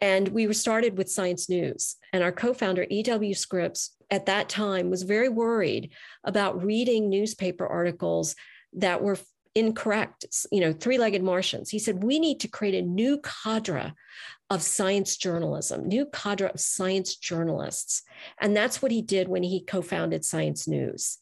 And 0.00 0.28
we 0.28 0.46
were 0.46 0.52
started 0.52 0.98
with 0.98 1.10
Science 1.10 1.48
News. 1.48 1.96
And 2.12 2.22
our 2.22 2.32
co 2.32 2.52
founder, 2.52 2.86
E.W. 2.88 3.34
Scripps, 3.34 3.96
at 4.10 4.26
that 4.26 4.48
time 4.48 4.90
was 4.90 5.02
very 5.02 5.28
worried 5.28 5.92
about 6.24 6.62
reading 6.62 7.08
newspaper 7.08 7.66
articles 7.66 8.36
that 8.74 9.02
were 9.02 9.18
incorrect, 9.54 10.24
you 10.50 10.60
know, 10.60 10.72
three 10.72 10.98
legged 10.98 11.22
Martians. 11.22 11.70
He 11.70 11.78
said, 11.78 12.02
we 12.02 12.18
need 12.18 12.40
to 12.40 12.48
create 12.48 12.74
a 12.74 12.86
new 12.86 13.20
cadre 13.20 13.92
of 14.50 14.62
science 14.62 15.16
journalism, 15.16 15.88
new 15.88 16.06
cadre 16.06 16.50
of 16.50 16.60
science 16.60 17.16
journalists. 17.16 18.02
And 18.40 18.56
that's 18.56 18.82
what 18.82 18.92
he 18.92 19.02
did 19.02 19.28
when 19.28 19.42
he 19.42 19.62
co 19.62 19.82
founded 19.82 20.24
Science 20.24 20.68
News. 20.68 21.18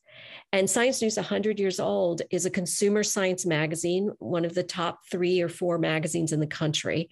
And 0.53 0.69
Science 0.69 1.01
News 1.01 1.17
100 1.17 1.61
years 1.61 1.79
old 1.79 2.23
is 2.31 2.45
a 2.45 2.51
consumer 2.51 3.03
science 3.03 3.47
magazine, 3.47 4.11
one 4.19 4.45
of 4.45 4.55
the 4.55 4.63
top 4.63 5.01
three 5.11 5.41
or 5.41 5.49
four 5.49 5.79
magazines 5.79 6.33
in 6.33 6.41
the 6.41 6.47
country, 6.47 7.09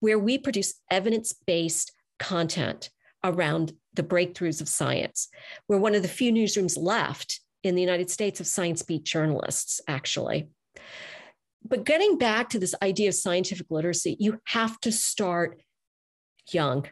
where 0.00 0.18
we 0.18 0.36
produce 0.36 0.74
evidence 0.90 1.32
based 1.32 1.92
content 2.18 2.90
around 3.24 3.72
the 3.94 4.02
breakthroughs 4.02 4.60
of 4.60 4.68
science. 4.68 5.28
We're 5.68 5.78
one 5.78 5.94
of 5.94 6.02
the 6.02 6.08
few 6.08 6.32
newsrooms 6.32 6.76
left 6.78 7.40
in 7.62 7.74
the 7.74 7.80
United 7.80 8.10
States 8.10 8.40
of 8.40 8.46
science 8.46 8.82
beat 8.82 9.04
journalists, 9.04 9.80
actually. 9.86 10.48
But 11.64 11.84
getting 11.84 12.18
back 12.18 12.50
to 12.50 12.58
this 12.58 12.74
idea 12.82 13.08
of 13.08 13.14
scientific 13.14 13.70
literacy, 13.70 14.16
you 14.18 14.40
have 14.46 14.80
to 14.80 14.90
start 14.90 15.62
young 16.50 16.86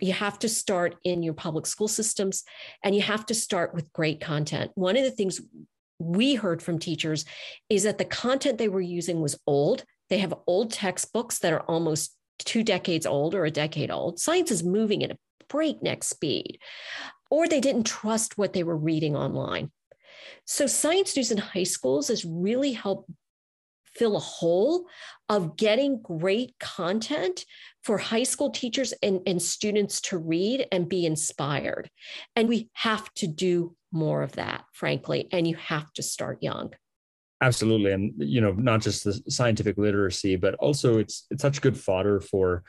you 0.00 0.12
have 0.12 0.38
to 0.40 0.48
start 0.48 0.96
in 1.04 1.22
your 1.22 1.34
public 1.34 1.66
school 1.66 1.88
systems 1.88 2.44
and 2.82 2.94
you 2.94 3.02
have 3.02 3.26
to 3.26 3.34
start 3.34 3.74
with 3.74 3.92
great 3.92 4.20
content. 4.20 4.70
One 4.74 4.96
of 4.96 5.04
the 5.04 5.10
things 5.10 5.40
we 5.98 6.34
heard 6.34 6.62
from 6.62 6.78
teachers 6.78 7.24
is 7.70 7.84
that 7.84 7.98
the 7.98 8.04
content 8.04 8.58
they 8.58 8.68
were 8.68 8.80
using 8.80 9.20
was 9.20 9.38
old. 9.46 9.84
They 10.10 10.18
have 10.18 10.34
old 10.46 10.72
textbooks 10.72 11.38
that 11.38 11.52
are 11.52 11.62
almost 11.62 12.14
two 12.38 12.62
decades 12.62 13.06
old 13.06 13.34
or 13.34 13.44
a 13.44 13.50
decade 13.50 13.90
old. 13.90 14.18
Science 14.18 14.50
is 14.50 14.62
moving 14.62 15.02
at 15.02 15.12
a 15.12 15.18
breakneck 15.48 16.04
speed, 16.04 16.58
or 17.30 17.48
they 17.48 17.60
didn't 17.60 17.84
trust 17.84 18.36
what 18.36 18.52
they 18.52 18.62
were 18.62 18.76
reading 18.76 19.16
online. 19.16 19.70
So, 20.44 20.66
science 20.66 21.16
news 21.16 21.30
in 21.30 21.38
high 21.38 21.64
schools 21.64 22.08
has 22.08 22.24
really 22.24 22.72
helped 22.72 23.10
fill 23.96 24.16
a 24.16 24.20
hole 24.20 24.86
of 25.28 25.56
getting 25.56 26.00
great 26.02 26.54
content 26.60 27.44
for 27.82 27.98
high 27.98 28.22
school 28.22 28.50
teachers 28.50 28.92
and, 29.02 29.20
and 29.26 29.40
students 29.40 30.00
to 30.00 30.18
read 30.18 30.66
and 30.72 30.88
be 30.88 31.06
inspired. 31.06 31.90
And 32.34 32.48
we 32.48 32.68
have 32.74 33.12
to 33.14 33.26
do 33.26 33.74
more 33.92 34.22
of 34.22 34.32
that, 34.32 34.64
frankly, 34.72 35.28
and 35.32 35.46
you 35.46 35.56
have 35.56 35.92
to 35.94 36.02
start 36.02 36.42
young. 36.42 36.72
Absolutely. 37.40 37.92
And 37.92 38.14
you 38.16 38.40
know, 38.40 38.52
not 38.52 38.80
just 38.80 39.04
the 39.04 39.12
scientific 39.28 39.76
literacy, 39.76 40.36
but 40.36 40.54
also 40.54 40.98
it's 40.98 41.26
it's 41.30 41.42
such 41.42 41.60
good 41.60 41.78
fodder 41.78 42.20
for 42.20 42.64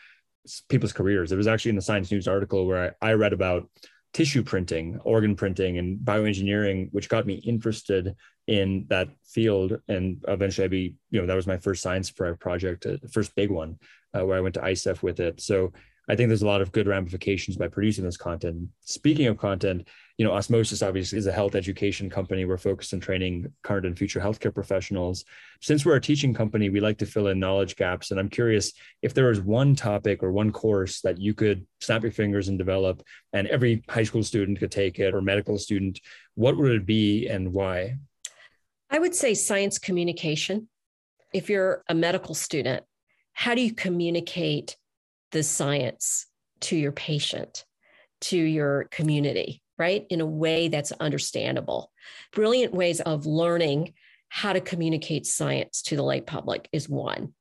people's 0.70 0.94
careers. 0.94 1.32
It 1.32 1.38
was 1.38 1.48
actually 1.48 1.70
in 1.70 1.76
the 1.78 1.82
Science 1.82 2.12
News 2.12 2.28
article 2.28 2.66
where 2.66 2.96
I, 3.02 3.10
I 3.10 3.14
read 3.14 3.34
about 3.34 3.70
tissue 4.14 4.44
printing, 4.44 5.00
organ 5.04 5.36
printing, 5.36 5.78
and 5.78 6.00
bioengineering, 6.00 6.90
which 6.92 7.10
got 7.10 7.26
me 7.26 7.36
interested 7.36 8.16
in 8.48 8.86
that 8.89 9.10
field. 9.25 9.80
And 9.88 10.24
eventually, 10.27 10.66
I'd 10.66 10.72
be 10.72 10.96
you 11.12 11.22
know 11.22 11.27
that 11.27 11.36
was 11.36 11.48
my 11.48 11.58
first 11.58 11.84
science 11.84 12.12
project, 12.12 12.86
uh, 12.86 12.98
first 13.12 13.36
big 13.36 13.51
one, 13.51 13.77
uh, 14.13 14.25
where 14.25 14.38
I 14.38 14.42
went 14.42 14.56
to 14.56 14.62
ISEF 14.62 15.04
with 15.04 15.20
it. 15.20 15.42
So 15.42 15.74
I 16.10 16.16
think 16.16 16.30
there's 16.30 16.42
a 16.42 16.48
lot 16.48 16.62
of 16.62 16.72
good 16.72 16.88
ramifications 16.88 17.58
by 17.58 17.68
producing 17.68 18.06
this 18.06 18.16
content. 18.16 18.70
Speaking 18.80 19.27
of 19.27 19.38
content, 19.38 19.88
you 20.18 20.25
know, 20.25 20.32
Osmosis 20.32 20.82
obviously 20.82 21.18
is 21.18 21.27
a 21.27 21.34
health 21.34 21.54
education 21.54 22.10
company. 22.10 22.46
We're 22.46 22.58
focused 22.58 22.94
on 22.94 23.01
training 23.01 23.51
current 23.62 23.86
and 23.86 23.98
future 23.98 24.22
healthcare 24.22 24.54
professionals. 24.54 25.25
Since 25.62 25.86
we're 25.86 25.98
a 25.98 26.01
teaching 26.01 26.34
company, 26.34 26.70
we 26.70 26.80
like 26.80 26.98
to 27.00 27.06
fill 27.06 27.27
in 27.27 27.39
knowledge 27.39 27.75
gaps. 27.75 28.12
And 28.12 28.20
I'm 28.20 28.30
curious 28.30 28.72
if 29.01 29.13
there 29.13 29.27
was 29.27 29.42
one 29.42 29.75
topic 29.75 30.24
or 30.24 30.32
one 30.32 30.51
course 30.51 31.01
that 31.01 31.20
you 31.20 31.34
could 31.34 31.68
snap 31.82 32.04
your 32.04 32.12
fingers 32.13 32.48
and 32.48 32.58
develop, 32.58 33.04
and 33.34 33.46
every 33.48 33.84
high 33.89 34.04
school 34.04 34.24
student 34.24 34.60
could 34.60 34.72
take 34.72 35.00
it 35.00 35.13
or 35.13 35.22
medical 35.22 35.58
student, 35.58 36.00
what 36.36 36.56
would 36.56 36.72
it 36.72 36.86
be 36.86 37.27
and 37.27 37.51
why? 37.51 37.98
I 38.89 39.00
would 39.00 39.15
say 39.15 39.34
science 39.34 39.79
communication. 39.79 40.70
If 41.34 41.50
you're 41.50 41.84
a 41.89 41.94
medical 41.94 42.36
student, 42.36 42.86
how 43.34 43.53
do 43.53 43.62
you 43.62 43.74
communicate 43.74 44.77
the 45.32 45.44
science 45.44 46.25
to 46.62 46.75
your 46.75 46.91
patient, 46.91 47.65
to 48.22 48.38
your 48.38 48.86
community, 48.86 49.62
right? 49.77 50.06
In 50.10 50.22
a 50.22 50.25
way 50.25 50.70
that's 50.70 50.91
understandable. 50.94 51.91
Brilliant 52.34 52.74
ways 52.74 53.01
of 53.01 53.25
learning 53.25 53.94
how 54.29 54.53
to 54.53 54.62
communicate 54.62 55.25
science 55.25 55.82
to 55.84 55.96
the 55.96 56.03
lay 56.03 56.22
public 56.22 56.67
is 56.72 56.89
one. 56.89 57.34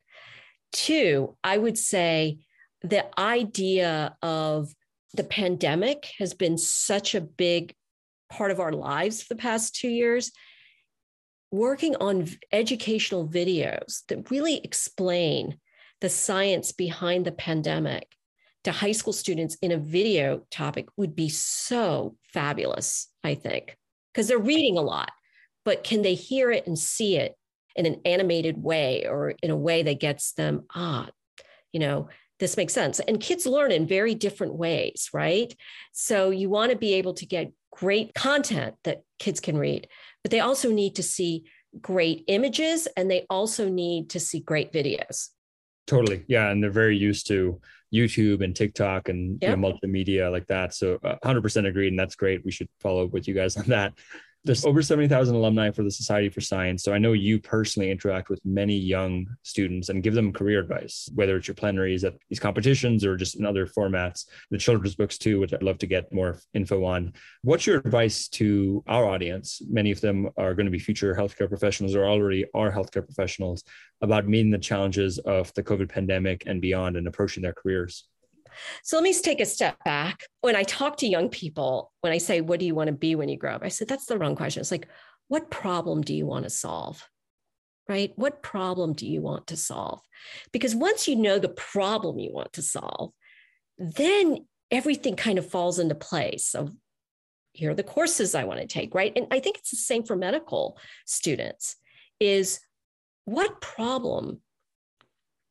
Two, 0.73 1.37
I 1.43 1.57
would 1.57 1.79
say 1.79 2.39
the 2.83 3.07
idea 3.19 4.17
of 4.23 4.75
the 5.15 5.25
pandemic 5.25 6.11
has 6.19 6.35
been 6.35 6.59
such 6.59 7.15
a 7.15 7.21
big 7.21 7.75
part 8.29 8.51
of 8.51 8.61
our 8.61 8.73
lives 8.73 9.23
for 9.23 9.35
the 9.35 9.41
past 9.41 9.75
two 9.75 9.89
years. 9.89 10.33
Working 11.53 11.97
on 11.97 12.29
educational 12.53 13.27
videos 13.27 14.05
that 14.09 14.31
really 14.31 14.59
explain 14.59 15.59
the 16.01 16.09
science 16.09 16.73
behind 16.73 17.25
the 17.25 17.33
pandemic 17.33 18.09
to 18.65 18.73
high 18.73 18.93
school 18.93 19.13
students 19.13 19.57
in 19.63 19.71
a 19.71 19.79
video 19.79 20.43
topic 20.51 20.89
would 20.97 21.15
be 21.15 21.29
so 21.29 22.17
fabulous, 22.33 23.09
I 23.23 23.37
think, 23.37 23.77
because 24.13 24.27
they're 24.27 24.39
reading 24.39 24.77
a 24.77 24.83
lot, 24.83 25.13
but 25.65 25.85
can 25.85 26.03
they 26.03 26.15
hear 26.15 26.51
it 26.51 26.67
and 26.67 26.79
see 26.79 27.17
it 27.17 27.37
in 27.77 27.87
an 27.87 28.01
animated 28.05 28.61
way 28.61 29.07
or 29.07 29.35
in 29.43 29.51
a 29.51 29.57
way 29.57 29.85
that 29.85 30.01
gets 30.01 30.33
them, 30.33 30.65
ah, 30.75 31.09
you 31.73 31.79
know, 31.79 32.09
this 32.39 32.57
makes 32.57 32.75
sense. 32.75 33.01
And 33.01 33.21
kids 33.21 33.47
learn 33.47 33.71
in 33.71 33.87
very 33.87 34.15
different 34.15 34.55
ways, 34.55 35.11
right? 35.13 35.55
So 35.93 36.31
you 36.31 36.51
want 36.51 36.73
to 36.73 36.77
be 36.77 36.95
able 36.95 37.15
to 37.15 37.27
get 37.27 37.53
great 37.71 38.15
content 38.15 38.75
that 38.85 39.03
kids 39.19 39.41
can 39.41 39.57
read, 39.57 39.89
but 40.27 40.33
they 40.33 40.41
also 40.41 40.73
need 40.73 40.97
to 40.97 41.05
see 41.05 41.45
great 41.81 42.25
images 42.27 42.89
and 42.97 43.09
they 43.09 43.25
also 43.31 43.69
need 43.69 44.11
to 44.11 44.19
see 44.19 44.41
great 44.41 44.73
videos. 44.73 45.29
Totally. 45.87 46.25
Yeah. 46.27 46.51
And 46.51 46.61
they're 46.61 46.69
very 46.69 46.97
used 46.97 47.29
to 47.29 47.61
YouTube 47.95 48.43
and 48.43 48.57
TikTok 48.57 49.09
and 49.09 49.39
yep. 49.41 49.53
you 49.53 49.57
know, 49.57 49.71
multimedia 49.71 50.33
like 50.33 50.49
that. 50.49 50.75
So 50.75 50.99
uh, 51.05 51.15
100% 51.25 51.69
agreed. 51.69 51.91
And 51.93 51.99
that's 51.99 52.17
great. 52.17 52.45
We 52.45 52.51
should 52.51 52.69
follow 52.81 53.05
up 53.05 53.13
with 53.13 53.29
you 53.29 53.35
guys 53.35 53.57
on 53.57 53.67
that 53.67 53.93
there's 54.47 54.65
over 54.65 54.81
70,000 54.81 55.35
alumni 55.35 55.73
for 55.73 55.83
the 55.83 55.91
Society 55.91 56.29
for 56.29 56.41
Science. 56.41 56.85
So 56.85 56.93
I 56.93 56.99
know 56.99 57.13
you 57.13 57.41
personally 57.41 57.91
interact 57.91 58.31
with 58.31 58.41
many 58.45 58.77
young 58.77 59.27
students 59.43 59.89
and 59.89 60.03
give 60.03 60.15
them 60.15 60.33
career 60.33 60.61
advice, 60.61 61.09
whether 61.15 61.37
it's 61.37 61.49
your 61.49 61.57
plenaries 61.57 62.05
at 62.05 62.15
these 62.29 62.39
competitions 62.39 63.05
or 63.05 63.17
just 63.17 63.37
in 63.37 63.45
other 63.45 63.67
formats, 63.67 64.27
the 64.53 64.59
children's 64.59 64.95
books 64.95 65.19
too, 65.19 65.41
which 65.41 65.53
I'd 65.53 65.65
love 65.65 65.79
to 65.79 65.87
get 65.87 66.13
more 66.13 66.39
info 66.55 66.85
on. 66.85 67.13
What's 67.43 67.67
your 67.67 67.79
advice 67.79 68.29
to 68.29 68.85
our 68.87 69.05
audience? 69.05 69.61
Many 69.69 69.91
of 69.91 70.01
them 70.01 70.31
are 70.37 70.55
going 70.55 70.67
to 70.67 70.73
be 70.73 70.79
future 70.79 71.15
healthcare 71.15 71.49
professionals 71.49 71.97
or 71.97 72.07
already 72.07 72.45
are 72.55 72.71
healthcare 72.71 73.05
professionals 73.05 73.65
about 74.01 74.29
meeting 74.29 74.53
the 74.53 74.59
challenges 74.59 75.19
of 75.19 75.53
the 75.55 75.63
COVID 75.63 75.89
pandemic 75.89 76.45
and 76.47 76.63
beyond 76.63 76.97
and 76.97 77.09
approaching 77.09 77.43
their 77.43 77.55
careers. 77.55 78.05
So 78.83 78.97
let 78.97 79.03
me 79.03 79.13
take 79.13 79.41
a 79.41 79.47
step 79.47 79.83
back. 79.85 80.25
When 80.41 80.57
I 80.57 80.63
talk 80.63 80.97
to 80.99 81.07
young 81.07 81.29
people, 81.29 81.93
when 82.01 82.13
I 82.13 82.19
say, 82.19 82.41
What 82.41 82.61
do 82.61 82.67
you 82.67 82.75
want 82.75 82.89
to 82.89 82.95
be 82.95 83.15
when 83.15 83.29
you 83.29 83.37
grow 83.37 83.55
up? 83.55 83.63
I 83.65 83.69
said, 83.69 83.89
That's 83.89 84.07
the 84.07 84.19
wrong 84.19 84.37
question. 84.37 84.61
It's 84.61 84.71
like, 84.71 84.89
What 85.29 85.51
problem 85.51 86.03
do 86.03 86.15
you 86.15 86.27
want 86.27 86.45
to 86.45 86.51
solve? 86.51 87.09
Right? 87.89 88.13
What 88.17 88.43
problem 88.43 88.95
do 88.95 89.07
you 89.07 89.23
want 89.23 89.47
to 89.49 89.57
solve? 89.57 90.01
Because 90.53 90.75
once 90.75 91.07
you 91.07 91.17
know 91.17 91.39
the 91.39 91.49
problem 91.49 92.19
you 92.19 92.33
want 92.33 92.53
to 92.55 92.63
solve, 92.63 93.13
then 93.79 94.47
everything 94.71 95.15
kind 95.15 95.39
of 95.39 95.49
falls 95.49 95.79
into 95.79 95.95
place 95.95 96.55
of 96.55 96.73
here 97.57 97.71
are 97.71 97.75
the 97.75 97.83
courses 97.83 98.35
I 98.35 98.45
want 98.45 98.61
to 98.61 98.67
take, 98.67 98.95
right? 98.95 99.13
And 99.17 99.27
I 99.31 99.41
think 99.41 99.57
it's 99.57 99.71
the 99.71 99.77
same 99.77 100.03
for 100.03 100.15
medical 100.15 100.79
students 101.07 101.77
is 102.21 102.61
what 103.25 103.61
problem 103.61 104.41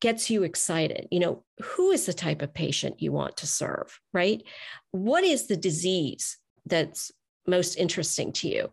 gets 0.01 0.29
you 0.29 0.43
excited. 0.43 1.07
You 1.11 1.19
know 1.19 1.43
who 1.63 1.91
is 1.91 2.05
the 2.05 2.13
type 2.13 2.41
of 2.41 2.53
patient 2.53 3.01
you 3.01 3.11
want 3.11 3.37
to 3.37 3.47
serve 3.47 3.99
right? 4.13 4.43
What 4.91 5.23
is 5.23 5.47
the 5.47 5.57
disease 5.57 6.37
that's 6.65 7.11
most 7.47 7.75
interesting 7.75 8.31
to 8.33 8.47
you? 8.47 8.71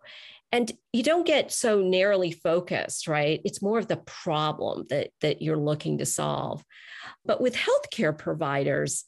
And 0.50 0.70
you 0.92 1.02
don't 1.02 1.26
get 1.26 1.50
so 1.50 1.80
narrowly 1.80 2.32
focused 2.32 3.08
right? 3.08 3.40
It's 3.44 3.62
more 3.62 3.78
of 3.78 3.88
the 3.88 3.98
problem 3.98 4.86
that 4.90 5.10
that 5.20 5.42
you're 5.42 5.56
looking 5.56 5.98
to 5.98 6.06
solve. 6.06 6.64
But 7.24 7.40
with 7.40 7.56
healthcare 7.56 8.16
providers 8.16 9.04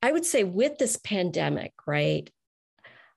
i 0.00 0.12
would 0.12 0.24
say 0.24 0.44
with 0.44 0.78
this 0.78 0.96
pandemic 0.96 1.72
right 1.88 2.30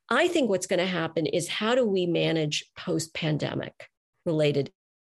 i 0.09 0.27
think 0.27 0.49
what's 0.49 0.65
going 0.65 0.79
to 0.79 0.85
happen 0.87 1.27
is 1.27 1.47
how 1.47 1.75
do 1.75 1.85
we 1.85 2.07
manage 2.07 2.65
post 2.75 3.13
pandemic 3.13 3.87
related 4.25 4.71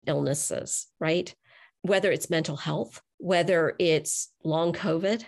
illnesses 0.08 0.88
right? 1.00 1.34
Whether 1.82 2.12
it's 2.12 2.30
mental 2.30 2.58
health 2.58 3.02
whether 3.18 3.76
it's 3.80 4.32
long 4.44 4.74
COVID, 4.74 5.24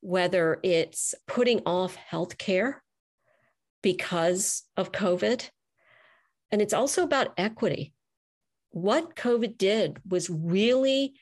whether 0.00 0.60
it's 0.62 1.14
putting 1.26 1.60
off 1.64 1.96
healthcare 2.10 2.76
because 3.82 4.62
of 4.76 4.92
COVID. 4.92 5.48
And 6.50 6.60
it's 6.60 6.74
also 6.74 7.02
about 7.02 7.34
equity. 7.36 7.94
What 8.70 9.16
COVID 9.16 9.56
did 9.56 9.98
was 10.08 10.28
really 10.28 11.14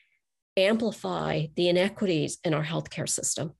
amplify 0.57 1.47
the 1.55 1.69
inequities 1.69 2.37
in 2.43 2.53
our 2.53 2.63
healthcare 2.63 3.09
system 3.09 3.53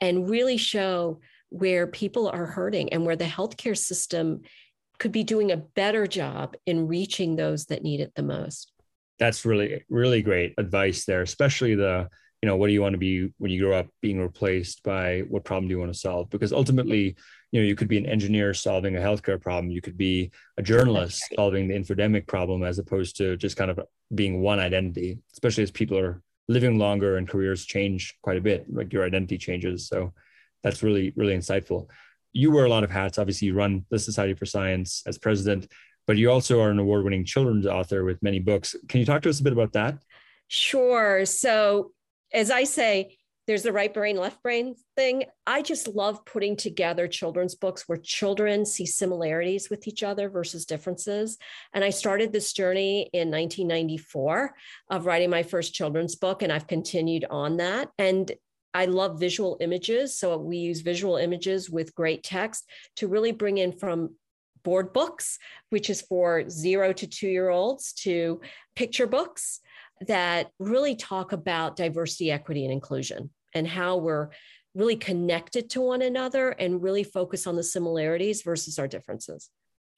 and 0.00 0.28
really 0.28 0.56
show 0.56 1.20
where 1.50 1.86
people 1.86 2.28
are 2.28 2.46
hurting 2.46 2.92
and 2.92 3.04
where 3.04 3.16
the 3.16 3.24
healthcare 3.24 3.76
system 3.76 4.42
could 4.98 5.12
be 5.12 5.24
doing 5.24 5.50
a 5.50 5.56
better 5.56 6.06
job 6.06 6.56
in 6.66 6.86
reaching 6.86 7.36
those 7.36 7.66
that 7.66 7.82
need 7.82 8.00
it 8.00 8.12
the 8.14 8.22
most 8.22 8.72
that's 9.18 9.44
really 9.44 9.84
really 9.88 10.22
great 10.22 10.54
advice 10.58 11.04
there 11.04 11.22
especially 11.22 11.74
the 11.74 12.08
you 12.44 12.46
know 12.46 12.56
what 12.56 12.66
do 12.66 12.74
you 12.74 12.82
want 12.82 12.92
to 12.92 12.98
be 12.98 13.32
when 13.38 13.50
you 13.50 13.64
grow 13.64 13.78
up 13.78 13.86
being 14.02 14.20
replaced 14.20 14.82
by 14.82 15.20
what 15.30 15.44
problem 15.44 15.66
do 15.66 15.72
you 15.72 15.78
want 15.78 15.90
to 15.90 15.98
solve? 15.98 16.28
Because 16.28 16.52
ultimately 16.52 17.16
you 17.52 17.60
know 17.60 17.66
you 17.66 17.74
could 17.74 17.88
be 17.88 17.96
an 17.96 18.04
engineer 18.04 18.52
solving 18.52 18.96
a 18.96 19.00
healthcare 19.00 19.40
problem 19.40 19.70
you 19.70 19.80
could 19.80 19.96
be 19.96 20.30
a 20.58 20.62
journalist 20.62 21.22
solving 21.36 21.68
the 21.68 21.74
infodemic 21.74 22.26
problem 22.26 22.62
as 22.62 22.78
opposed 22.78 23.16
to 23.16 23.38
just 23.38 23.56
kind 23.56 23.70
of 23.70 23.80
being 24.14 24.42
one 24.42 24.58
identity 24.58 25.20
especially 25.32 25.62
as 25.62 25.70
people 25.70 25.96
are 25.96 26.20
living 26.48 26.78
longer 26.78 27.16
and 27.16 27.30
careers 27.30 27.64
change 27.64 28.14
quite 28.20 28.36
a 28.36 28.42
bit 28.42 28.66
like 28.70 28.92
your 28.92 29.06
identity 29.06 29.38
changes. 29.38 29.88
So 29.88 30.12
that's 30.62 30.82
really 30.82 31.14
really 31.16 31.34
insightful. 31.34 31.86
You 32.34 32.50
wear 32.50 32.66
a 32.66 32.68
lot 32.68 32.84
of 32.84 32.90
hats. 32.90 33.18
Obviously 33.18 33.48
you 33.48 33.54
run 33.54 33.86
the 33.88 33.98
society 33.98 34.34
for 34.34 34.44
science 34.44 35.02
as 35.06 35.16
president 35.16 35.72
but 36.06 36.16
you 36.16 36.30
also 36.30 36.60
are 36.60 36.70
an 36.70 36.78
award 36.78 37.04
winning 37.04 37.24
children's 37.24 37.66
author 37.66 38.04
with 38.04 38.22
many 38.22 38.38
books. 38.38 38.76
Can 38.88 39.00
you 39.00 39.06
talk 39.06 39.22
to 39.22 39.30
us 39.30 39.40
a 39.40 39.44
bit 39.44 39.52
about 39.52 39.72
that? 39.72 39.98
Sure. 40.48 41.24
So, 41.24 41.92
as 42.32 42.50
I 42.50 42.64
say, 42.64 43.16
there's 43.46 43.62
the 43.62 43.72
right 43.72 43.92
brain, 43.92 44.16
left 44.16 44.42
brain 44.42 44.74
thing. 44.96 45.24
I 45.46 45.60
just 45.60 45.88
love 45.88 46.24
putting 46.24 46.56
together 46.56 47.06
children's 47.06 47.54
books 47.54 47.84
where 47.86 47.98
children 47.98 48.64
see 48.64 48.86
similarities 48.86 49.68
with 49.68 49.86
each 49.86 50.02
other 50.02 50.30
versus 50.30 50.64
differences. 50.64 51.36
And 51.74 51.84
I 51.84 51.90
started 51.90 52.32
this 52.32 52.54
journey 52.54 53.10
in 53.12 53.30
1994 53.30 54.54
of 54.90 55.06
writing 55.06 55.28
my 55.28 55.42
first 55.42 55.74
children's 55.74 56.16
book, 56.16 56.42
and 56.42 56.50
I've 56.50 56.66
continued 56.66 57.26
on 57.28 57.58
that. 57.58 57.90
And 57.98 58.32
I 58.72 58.86
love 58.86 59.20
visual 59.20 59.58
images. 59.60 60.18
So 60.18 60.36
we 60.36 60.56
use 60.56 60.80
visual 60.80 61.16
images 61.16 61.70
with 61.70 61.94
great 61.94 62.24
text 62.24 62.68
to 62.96 63.08
really 63.08 63.32
bring 63.32 63.58
in 63.58 63.72
from 63.72 64.16
board 64.64 64.92
books, 64.92 65.38
which 65.70 65.90
is 65.90 66.02
for 66.02 66.48
zero 66.48 66.92
to 66.92 67.06
two 67.06 67.28
year 67.28 67.50
olds, 67.50 67.92
to 67.92 68.40
picture 68.74 69.06
books 69.06 69.60
that 70.06 70.50
really 70.58 70.96
talk 70.96 71.32
about 71.32 71.76
diversity, 71.76 72.30
equity, 72.30 72.64
and 72.64 72.72
inclusion 72.72 73.30
and 73.54 73.68
how 73.68 73.96
we're 73.96 74.30
really 74.74 74.96
connected 74.96 75.70
to 75.70 75.80
one 75.80 76.02
another 76.02 76.50
and 76.50 76.82
really 76.82 77.04
focus 77.04 77.46
on 77.46 77.54
the 77.54 77.62
similarities 77.62 78.42
versus 78.42 78.78
our 78.78 78.88
differences. 78.88 79.50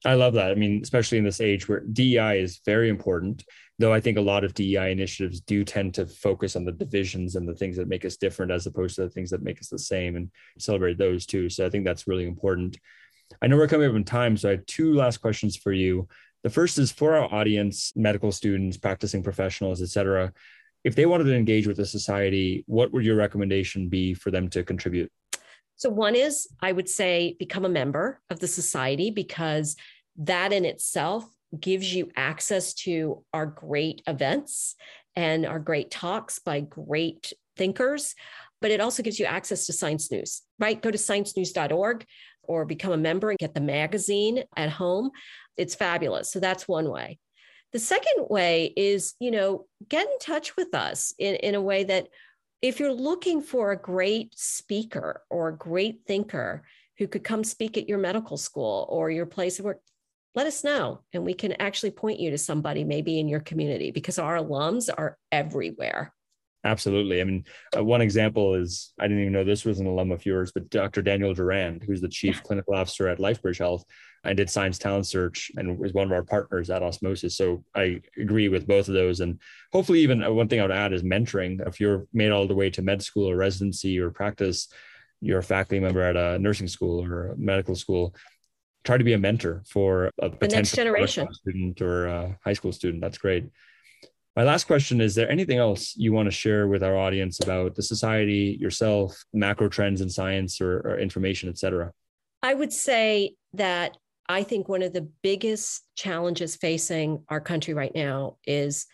I 0.05 0.13
love 0.13 0.35
that. 0.35 0.51
I 0.51 0.55
mean, 0.55 0.79
especially 0.83 1.17
in 1.17 1.23
this 1.23 1.41
age 1.41 1.67
where 1.67 1.79
DEI 1.79 2.39
is 2.39 2.61
very 2.63 2.89
important, 2.89 3.43
though 3.79 3.91
I 3.91 3.99
think 3.99 4.19
a 4.19 4.21
lot 4.21 4.43
of 4.43 4.53
DEI 4.53 4.91
initiatives 4.91 5.41
do 5.41 5.63
tend 5.63 5.95
to 5.95 6.05
focus 6.05 6.55
on 6.55 6.65
the 6.65 6.71
divisions 6.71 7.35
and 7.35 7.47
the 7.47 7.55
things 7.55 7.77
that 7.77 7.87
make 7.87 8.05
us 8.05 8.17
different 8.17 8.51
as 8.51 8.67
opposed 8.67 8.95
to 8.95 9.01
the 9.01 9.09
things 9.09 9.31
that 9.31 9.41
make 9.41 9.59
us 9.59 9.69
the 9.69 9.79
same 9.79 10.15
and 10.15 10.29
celebrate 10.59 10.99
those 10.99 11.25
too. 11.25 11.49
So 11.49 11.65
I 11.65 11.69
think 11.71 11.83
that's 11.83 12.07
really 12.07 12.27
important. 12.27 12.77
I 13.41 13.47
know 13.47 13.57
we're 13.57 13.67
coming 13.67 13.89
up 13.89 13.95
in 13.95 14.03
time, 14.03 14.37
so 14.37 14.49
I 14.49 14.51
have 14.51 14.65
two 14.65 14.93
last 14.93 15.17
questions 15.17 15.55
for 15.55 15.71
you. 15.71 16.07
The 16.43 16.49
first 16.49 16.77
is 16.77 16.91
for 16.91 17.15
our 17.15 17.33
audience, 17.33 17.91
medical 17.95 18.31
students, 18.31 18.77
practicing 18.77 19.23
professionals, 19.23 19.81
et 19.81 19.89
cetera. 19.89 20.33
If 20.83 20.95
they 20.95 21.05
wanted 21.05 21.25
to 21.25 21.35
engage 21.35 21.67
with 21.67 21.77
the 21.77 21.85
society, 21.85 22.63
what 22.67 22.93
would 22.93 23.03
your 23.03 23.15
recommendation 23.15 23.89
be 23.89 24.13
for 24.13 24.31
them 24.31 24.49
to 24.49 24.63
contribute? 24.63 25.11
So, 25.75 25.89
one 25.89 26.15
is 26.15 26.47
I 26.61 26.71
would 26.71 26.89
say 26.89 27.35
become 27.37 27.65
a 27.65 27.69
member 27.69 28.21
of 28.29 28.39
the 28.39 28.47
society 28.47 29.11
because 29.11 29.75
that 30.17 30.53
in 30.53 30.65
itself 30.65 31.25
gives 31.59 31.93
you 31.93 32.09
access 32.15 32.73
to 32.73 33.23
our 33.33 33.45
great 33.45 34.01
events 34.07 34.75
and 35.15 35.45
our 35.45 35.59
great 35.59 35.91
talks 35.91 36.39
by 36.39 36.61
great 36.61 37.33
thinkers. 37.55 38.15
But 38.59 38.71
it 38.71 38.81
also 38.81 39.03
gives 39.03 39.19
you 39.19 39.25
access 39.25 39.67
to 39.67 39.73
science 39.73 40.11
news, 40.11 40.41
right? 40.57 40.81
Go 40.81 40.89
to 40.89 40.97
sciencenews.org 40.97 42.05
or 42.47 42.65
become 42.65 42.91
a 42.91 42.97
member 42.97 43.29
and 43.29 43.39
get 43.39 43.53
the 43.53 43.61
magazine 43.61 44.43
at 44.55 44.69
home. 44.69 45.11
It's 45.57 45.75
fabulous. 45.75 46.31
So 46.31 46.39
that's 46.39 46.67
one 46.67 46.89
way. 46.89 47.19
The 47.73 47.79
second 47.79 48.27
way 48.29 48.73
is, 48.75 49.15
you 49.19 49.31
know, 49.31 49.65
get 49.89 50.07
in 50.07 50.19
touch 50.19 50.55
with 50.55 50.73
us 50.73 51.13
in, 51.19 51.35
in 51.35 51.55
a 51.55 51.61
way 51.61 51.83
that 51.83 52.07
if 52.61 52.79
you're 52.79 52.93
looking 52.93 53.41
for 53.41 53.71
a 53.71 53.81
great 53.81 54.33
speaker 54.37 55.21
or 55.29 55.49
a 55.49 55.57
great 55.57 56.01
thinker 56.07 56.63
who 56.97 57.07
could 57.07 57.23
come 57.23 57.43
speak 57.43 57.77
at 57.77 57.87
your 57.87 57.99
medical 57.99 58.37
school 58.37 58.87
or 58.89 59.11
your 59.11 59.25
place 59.25 59.59
of 59.59 59.65
work, 59.65 59.81
let 60.33 60.47
us 60.47 60.63
know 60.63 61.01
and 61.13 61.25
we 61.25 61.33
can 61.33 61.53
actually 61.53 61.91
point 61.91 62.19
you 62.19 62.31
to 62.31 62.37
somebody 62.37 62.83
maybe 62.83 63.19
in 63.19 63.27
your 63.27 63.39
community 63.39 63.91
because 63.91 64.17
our 64.17 64.37
alums 64.37 64.89
are 64.95 65.17
everywhere. 65.31 66.13
Absolutely. 66.67 67.21
I 67.21 67.23
mean, 67.23 67.45
uh, 67.77 67.81
one 67.81 68.01
example 68.01 68.53
is 68.53 68.91
I 68.99 69.07
didn't 69.07 69.21
even 69.21 69.31
know 69.31 69.45
this 69.45 69.63
was 69.63 69.79
an 69.79 69.87
alum 69.87 70.11
of 70.11 70.25
yours, 70.25 70.51
but 70.51 70.69
Dr. 70.69 71.01
Daniel 71.01 71.33
Durand, 71.33 71.81
who's 71.83 72.01
the 72.01 72.09
chief 72.09 72.43
clinical 72.43 72.75
officer 72.75 73.07
at 73.07 73.19
LifeBridge 73.19 73.59
Health, 73.59 73.85
I 74.25 74.33
did 74.33 74.49
Science 74.49 74.77
Talent 74.77 75.07
Search 75.07 75.49
and 75.55 75.79
was 75.79 75.93
one 75.93 76.05
of 76.05 76.11
our 76.11 76.25
partners 76.25 76.69
at 76.69 76.83
Osmosis. 76.83 77.37
So 77.37 77.63
I 77.73 78.01
agree 78.17 78.49
with 78.49 78.67
both 78.67 78.89
of 78.89 78.95
those. 78.95 79.21
And 79.21 79.39
hopefully, 79.71 80.01
even 80.01 80.21
uh, 80.21 80.29
one 80.29 80.49
thing 80.49 80.59
I 80.59 80.63
would 80.63 80.71
add 80.71 80.91
is 80.91 81.03
mentoring. 81.03 81.65
If 81.65 81.79
you're 81.79 82.05
made 82.11 82.31
all 82.31 82.47
the 82.47 82.55
way 82.55 82.69
to 82.71 82.81
med 82.81 83.01
school 83.01 83.29
or 83.29 83.37
residency 83.37 83.97
or 83.97 84.11
practice, 84.11 84.67
you're 85.21 85.39
a 85.39 85.43
faculty 85.43 85.79
member 85.79 86.01
at 86.01 86.17
a 86.17 86.37
nursing 86.37 86.67
school 86.67 87.01
or 87.01 87.29
a 87.29 87.37
medical 87.37 87.75
school, 87.75 88.13
try 88.83 88.97
to 88.97 89.05
be 89.05 89.13
a 89.13 89.17
mentor 89.17 89.63
for 89.69 90.07
a 90.19 90.29
potential 90.29 90.39
the 90.39 90.55
next 90.55 90.75
generation 90.75 91.33
student 91.33 91.81
or 91.81 92.07
a 92.07 92.37
high 92.43 92.53
school 92.53 92.73
student. 92.73 93.01
That's 93.01 93.17
great. 93.17 93.45
My 94.37 94.43
last 94.43 94.65
question 94.65 95.01
is 95.01 95.15
there 95.15 95.31
anything 95.31 95.57
else 95.57 95.95
you 95.97 96.13
want 96.13 96.27
to 96.27 96.31
share 96.31 96.67
with 96.67 96.83
our 96.83 96.95
audience 96.95 97.39
about 97.39 97.73
the 97.73 97.81
society, 97.81 98.55
yourself, 98.61 99.25
macro 99.33 99.67
trends 99.67 99.99
in 99.99 100.11
science 100.11 100.61
or, 100.61 100.77
or 100.81 100.99
information, 100.99 101.49
et 101.49 101.57
cetera? 101.57 101.91
I 102.43 102.53
would 102.53 102.71
say 102.71 103.33
that 103.53 103.97
I 104.29 104.43
think 104.43 104.69
one 104.69 104.83
of 104.83 104.93
the 104.93 105.09
biggest 105.23 105.81
challenges 105.95 106.55
facing 106.55 107.23
our 107.29 107.41
country 107.41 107.73
right 107.73 107.91
now 107.95 108.37
is 108.45 108.85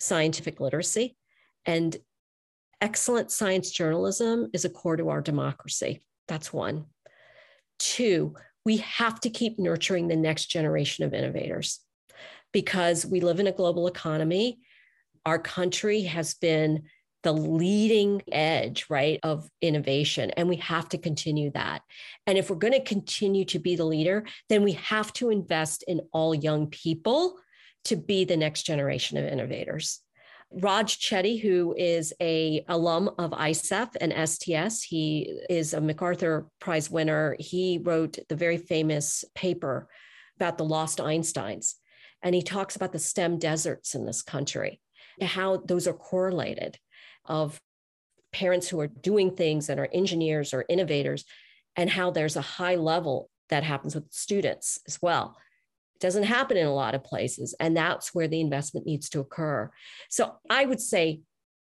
scientific 0.00 0.58
literacy. 0.58 1.16
And 1.64 1.96
excellent 2.80 3.30
science 3.30 3.70
journalism 3.70 4.48
is 4.52 4.64
a 4.64 4.70
core 4.70 4.96
to 4.96 5.10
our 5.10 5.20
democracy. 5.20 6.02
That's 6.26 6.52
one. 6.52 6.86
Two, 7.78 8.34
we 8.64 8.78
have 8.78 9.20
to 9.20 9.30
keep 9.30 9.56
nurturing 9.56 10.08
the 10.08 10.16
next 10.16 10.46
generation 10.46 11.04
of 11.04 11.14
innovators 11.14 11.78
because 12.52 13.06
we 13.06 13.20
live 13.20 13.38
in 13.38 13.46
a 13.46 13.52
global 13.52 13.86
economy 13.86 14.58
our 15.26 15.38
country 15.38 16.02
has 16.02 16.34
been 16.34 16.84
the 17.22 17.32
leading 17.32 18.22
edge, 18.32 18.86
right, 18.88 19.20
of 19.22 19.48
innovation. 19.60 20.30
And 20.32 20.48
we 20.48 20.56
have 20.56 20.88
to 20.90 20.98
continue 20.98 21.50
that. 21.52 21.82
And 22.26 22.38
if 22.38 22.48
we're 22.48 22.56
going 22.56 22.72
to 22.72 22.80
continue 22.80 23.44
to 23.46 23.58
be 23.58 23.76
the 23.76 23.84
leader, 23.84 24.24
then 24.48 24.62
we 24.62 24.72
have 24.72 25.12
to 25.14 25.30
invest 25.30 25.84
in 25.86 26.00
all 26.12 26.34
young 26.34 26.68
people 26.68 27.36
to 27.84 27.96
be 27.96 28.24
the 28.24 28.36
next 28.36 28.62
generation 28.62 29.18
of 29.18 29.26
innovators. 29.26 30.00
Raj 30.52 30.98
Chetty, 30.98 31.40
who 31.40 31.74
is 31.78 32.12
a 32.20 32.64
alum 32.68 33.10
of 33.18 33.30
ISEF 33.30 33.90
and 34.00 34.28
STS, 34.28 34.82
he 34.82 35.40
is 35.48 35.74
a 35.74 35.80
MacArthur 35.80 36.48
Prize 36.58 36.90
winner. 36.90 37.36
He 37.38 37.78
wrote 37.78 38.18
the 38.28 38.34
very 38.34 38.56
famous 38.56 39.24
paper 39.34 39.88
about 40.36 40.58
the 40.58 40.64
lost 40.64 40.98
Einsteins. 40.98 41.74
And 42.22 42.34
he 42.34 42.42
talks 42.42 42.74
about 42.76 42.92
the 42.92 42.98
STEM 42.98 43.38
deserts 43.38 43.94
in 43.94 44.06
this 44.06 44.22
country 44.22 44.80
how 45.22 45.58
those 45.58 45.86
are 45.86 45.92
correlated 45.92 46.78
of 47.24 47.60
parents 48.32 48.68
who 48.68 48.80
are 48.80 48.86
doing 48.86 49.34
things 49.34 49.68
and 49.68 49.80
are 49.80 49.88
engineers 49.92 50.54
or 50.54 50.64
innovators 50.68 51.24
and 51.76 51.90
how 51.90 52.10
there's 52.10 52.36
a 52.36 52.40
high 52.42 52.76
level 52.76 53.28
that 53.48 53.64
happens 53.64 53.94
with 53.94 54.04
students 54.10 54.78
as 54.86 55.00
well. 55.02 55.36
It 55.96 56.00
doesn't 56.00 56.24
happen 56.24 56.56
in 56.56 56.66
a 56.66 56.74
lot 56.74 56.94
of 56.94 57.04
places 57.04 57.54
and 57.58 57.76
that's 57.76 58.14
where 58.14 58.28
the 58.28 58.40
investment 58.40 58.86
needs 58.86 59.08
to 59.10 59.20
occur. 59.20 59.70
So 60.08 60.36
i 60.48 60.64
would 60.64 60.80
say 60.80 61.20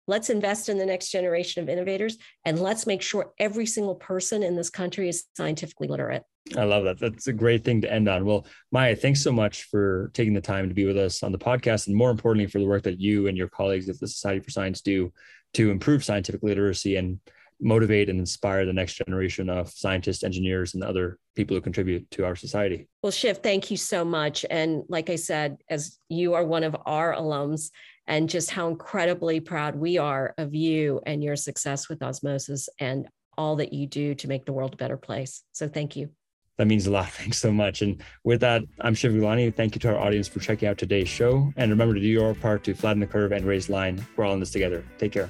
let's 0.08 0.30
invest 0.30 0.70
in 0.70 0.78
the 0.78 0.86
next 0.86 1.12
generation 1.12 1.63
of 1.63 1.70
innovators 1.70 2.18
and 2.46 2.60
let's 2.60 2.86
make 2.86 3.02
sure 3.02 3.34
every 3.39 3.65
single 3.65 3.96
person 3.96 4.44
in 4.44 4.56
this 4.56 4.70
country 4.70 5.10
is 5.10 5.26
scientifically 5.36 5.88
literate 5.88 6.24
I 6.56 6.63
love 6.63 6.84
that. 6.84 7.00
That's 7.00 7.28
a 7.28 7.34
great 7.34 7.63
thing 7.63 7.82
to 7.82 7.91
end 7.91 8.08
on. 8.08 8.24
Well, 8.24 8.46
Maya, 8.72 8.96
thanks 8.96 9.24
so 9.24 9.32
much 9.32 9.63
for 9.63 10.12
taking 10.13 10.34
the 10.34 10.41
time 10.41 10.70
to 10.70 10.76
be 10.76 10.86
with 10.86 10.98
us 10.98 11.24
on 11.24 11.32
the 11.32 11.39
podcast, 11.39 11.88
and 11.88 11.96
more 11.96 12.12
importantly, 12.12 12.46
for 12.46 12.60
the 12.60 12.68
work 12.68 12.84
that 12.84 13.00
you 13.00 13.28
and 13.28 13.36
your 13.36 13.48
colleagues 13.48 13.89
at 13.89 14.00
the 14.00 14.08
Society 14.08 14.41
for 14.41 14.52
Science 14.52 14.82
do 14.82 15.12
to 15.56 15.72
improve 15.72 16.04
scientific 16.04 16.44
literacy 16.44 16.98
and 16.98 17.20
motivate 17.60 18.10
and 18.10 18.20
inspire 18.20 18.65
the 18.65 18.74
next 18.74 18.96
generation 18.96 19.50
of 19.50 19.70
scientists, 19.70 20.24
engineers, 20.24 20.76
and 20.76 20.84
other 20.84 21.18
people 21.36 21.56
who 21.56 21.62
contribute 21.62 22.10
to 22.12 22.26
our 22.26 22.36
society. 22.36 22.88
Well, 23.02 23.12
Shiv, 23.12 23.38
thank 23.38 23.72
you 23.72 23.78
so 23.78 24.04
much. 24.06 24.46
And 24.50 24.84
like 24.89 25.10
I 25.10 25.15
said, 25.15 25.58
as 25.70 25.98
you 26.10 26.34
are 26.34 26.46
one 26.46 26.63
of 26.63 26.76
our 26.86 27.15
alums, 27.15 27.72
and 28.08 28.30
just 28.30 28.52
how 28.52 28.68
incredibly 28.68 29.39
proud 29.39 29.76
we 29.76 29.98
are 29.98 30.34
of 30.38 30.54
you 30.54 31.02
and 31.06 31.24
your 31.24 31.36
success 31.36 31.89
with 31.89 32.02
Osmosis 32.04 32.70
and 32.80 33.08
all 33.38 33.56
that 33.58 33.74
you 33.74 33.88
do 33.88 34.15
to 34.15 34.28
make 34.28 34.46
the 34.46 34.54
world 34.54 34.74
a 34.74 34.78
better 34.78 34.98
place. 34.98 35.44
So 35.52 35.68
thank 35.68 35.96
you. 35.96 36.10
That 36.58 36.68
means 36.68 36.88
a 36.88 36.91
lot. 36.91 37.10
Thanks 37.12 37.38
so 37.38 37.52
much. 37.52 37.82
And 37.82 38.02
with 38.24 38.41
that, 38.41 38.63
I'm 38.80 38.94
Shiv 38.94 39.13
Gaglani. 39.13 39.54
Thank 39.54 39.76
you 39.76 39.80
to 39.82 39.89
our 39.89 40.00
audience 40.00 40.28
for 40.28 40.39
checking 40.39 40.70
out 40.70 40.78
today's 40.78 41.10
show. 41.10 41.52
And 41.58 41.70
remember 41.70 41.96
to 41.96 42.00
do 42.00 42.08
your 42.08 42.34
part 42.34 42.63
to 42.65 42.74
flatten 42.74 43.00
the 43.00 43.08
curve 43.08 43.32
and 43.32 43.46
raise 43.46 43.70
line. 43.70 44.06
We're 44.15 44.26
all 44.26 44.34
in 44.34 44.39
this 44.39 44.52
together. 44.52 44.86
Take 44.98 45.12
care. 45.12 45.30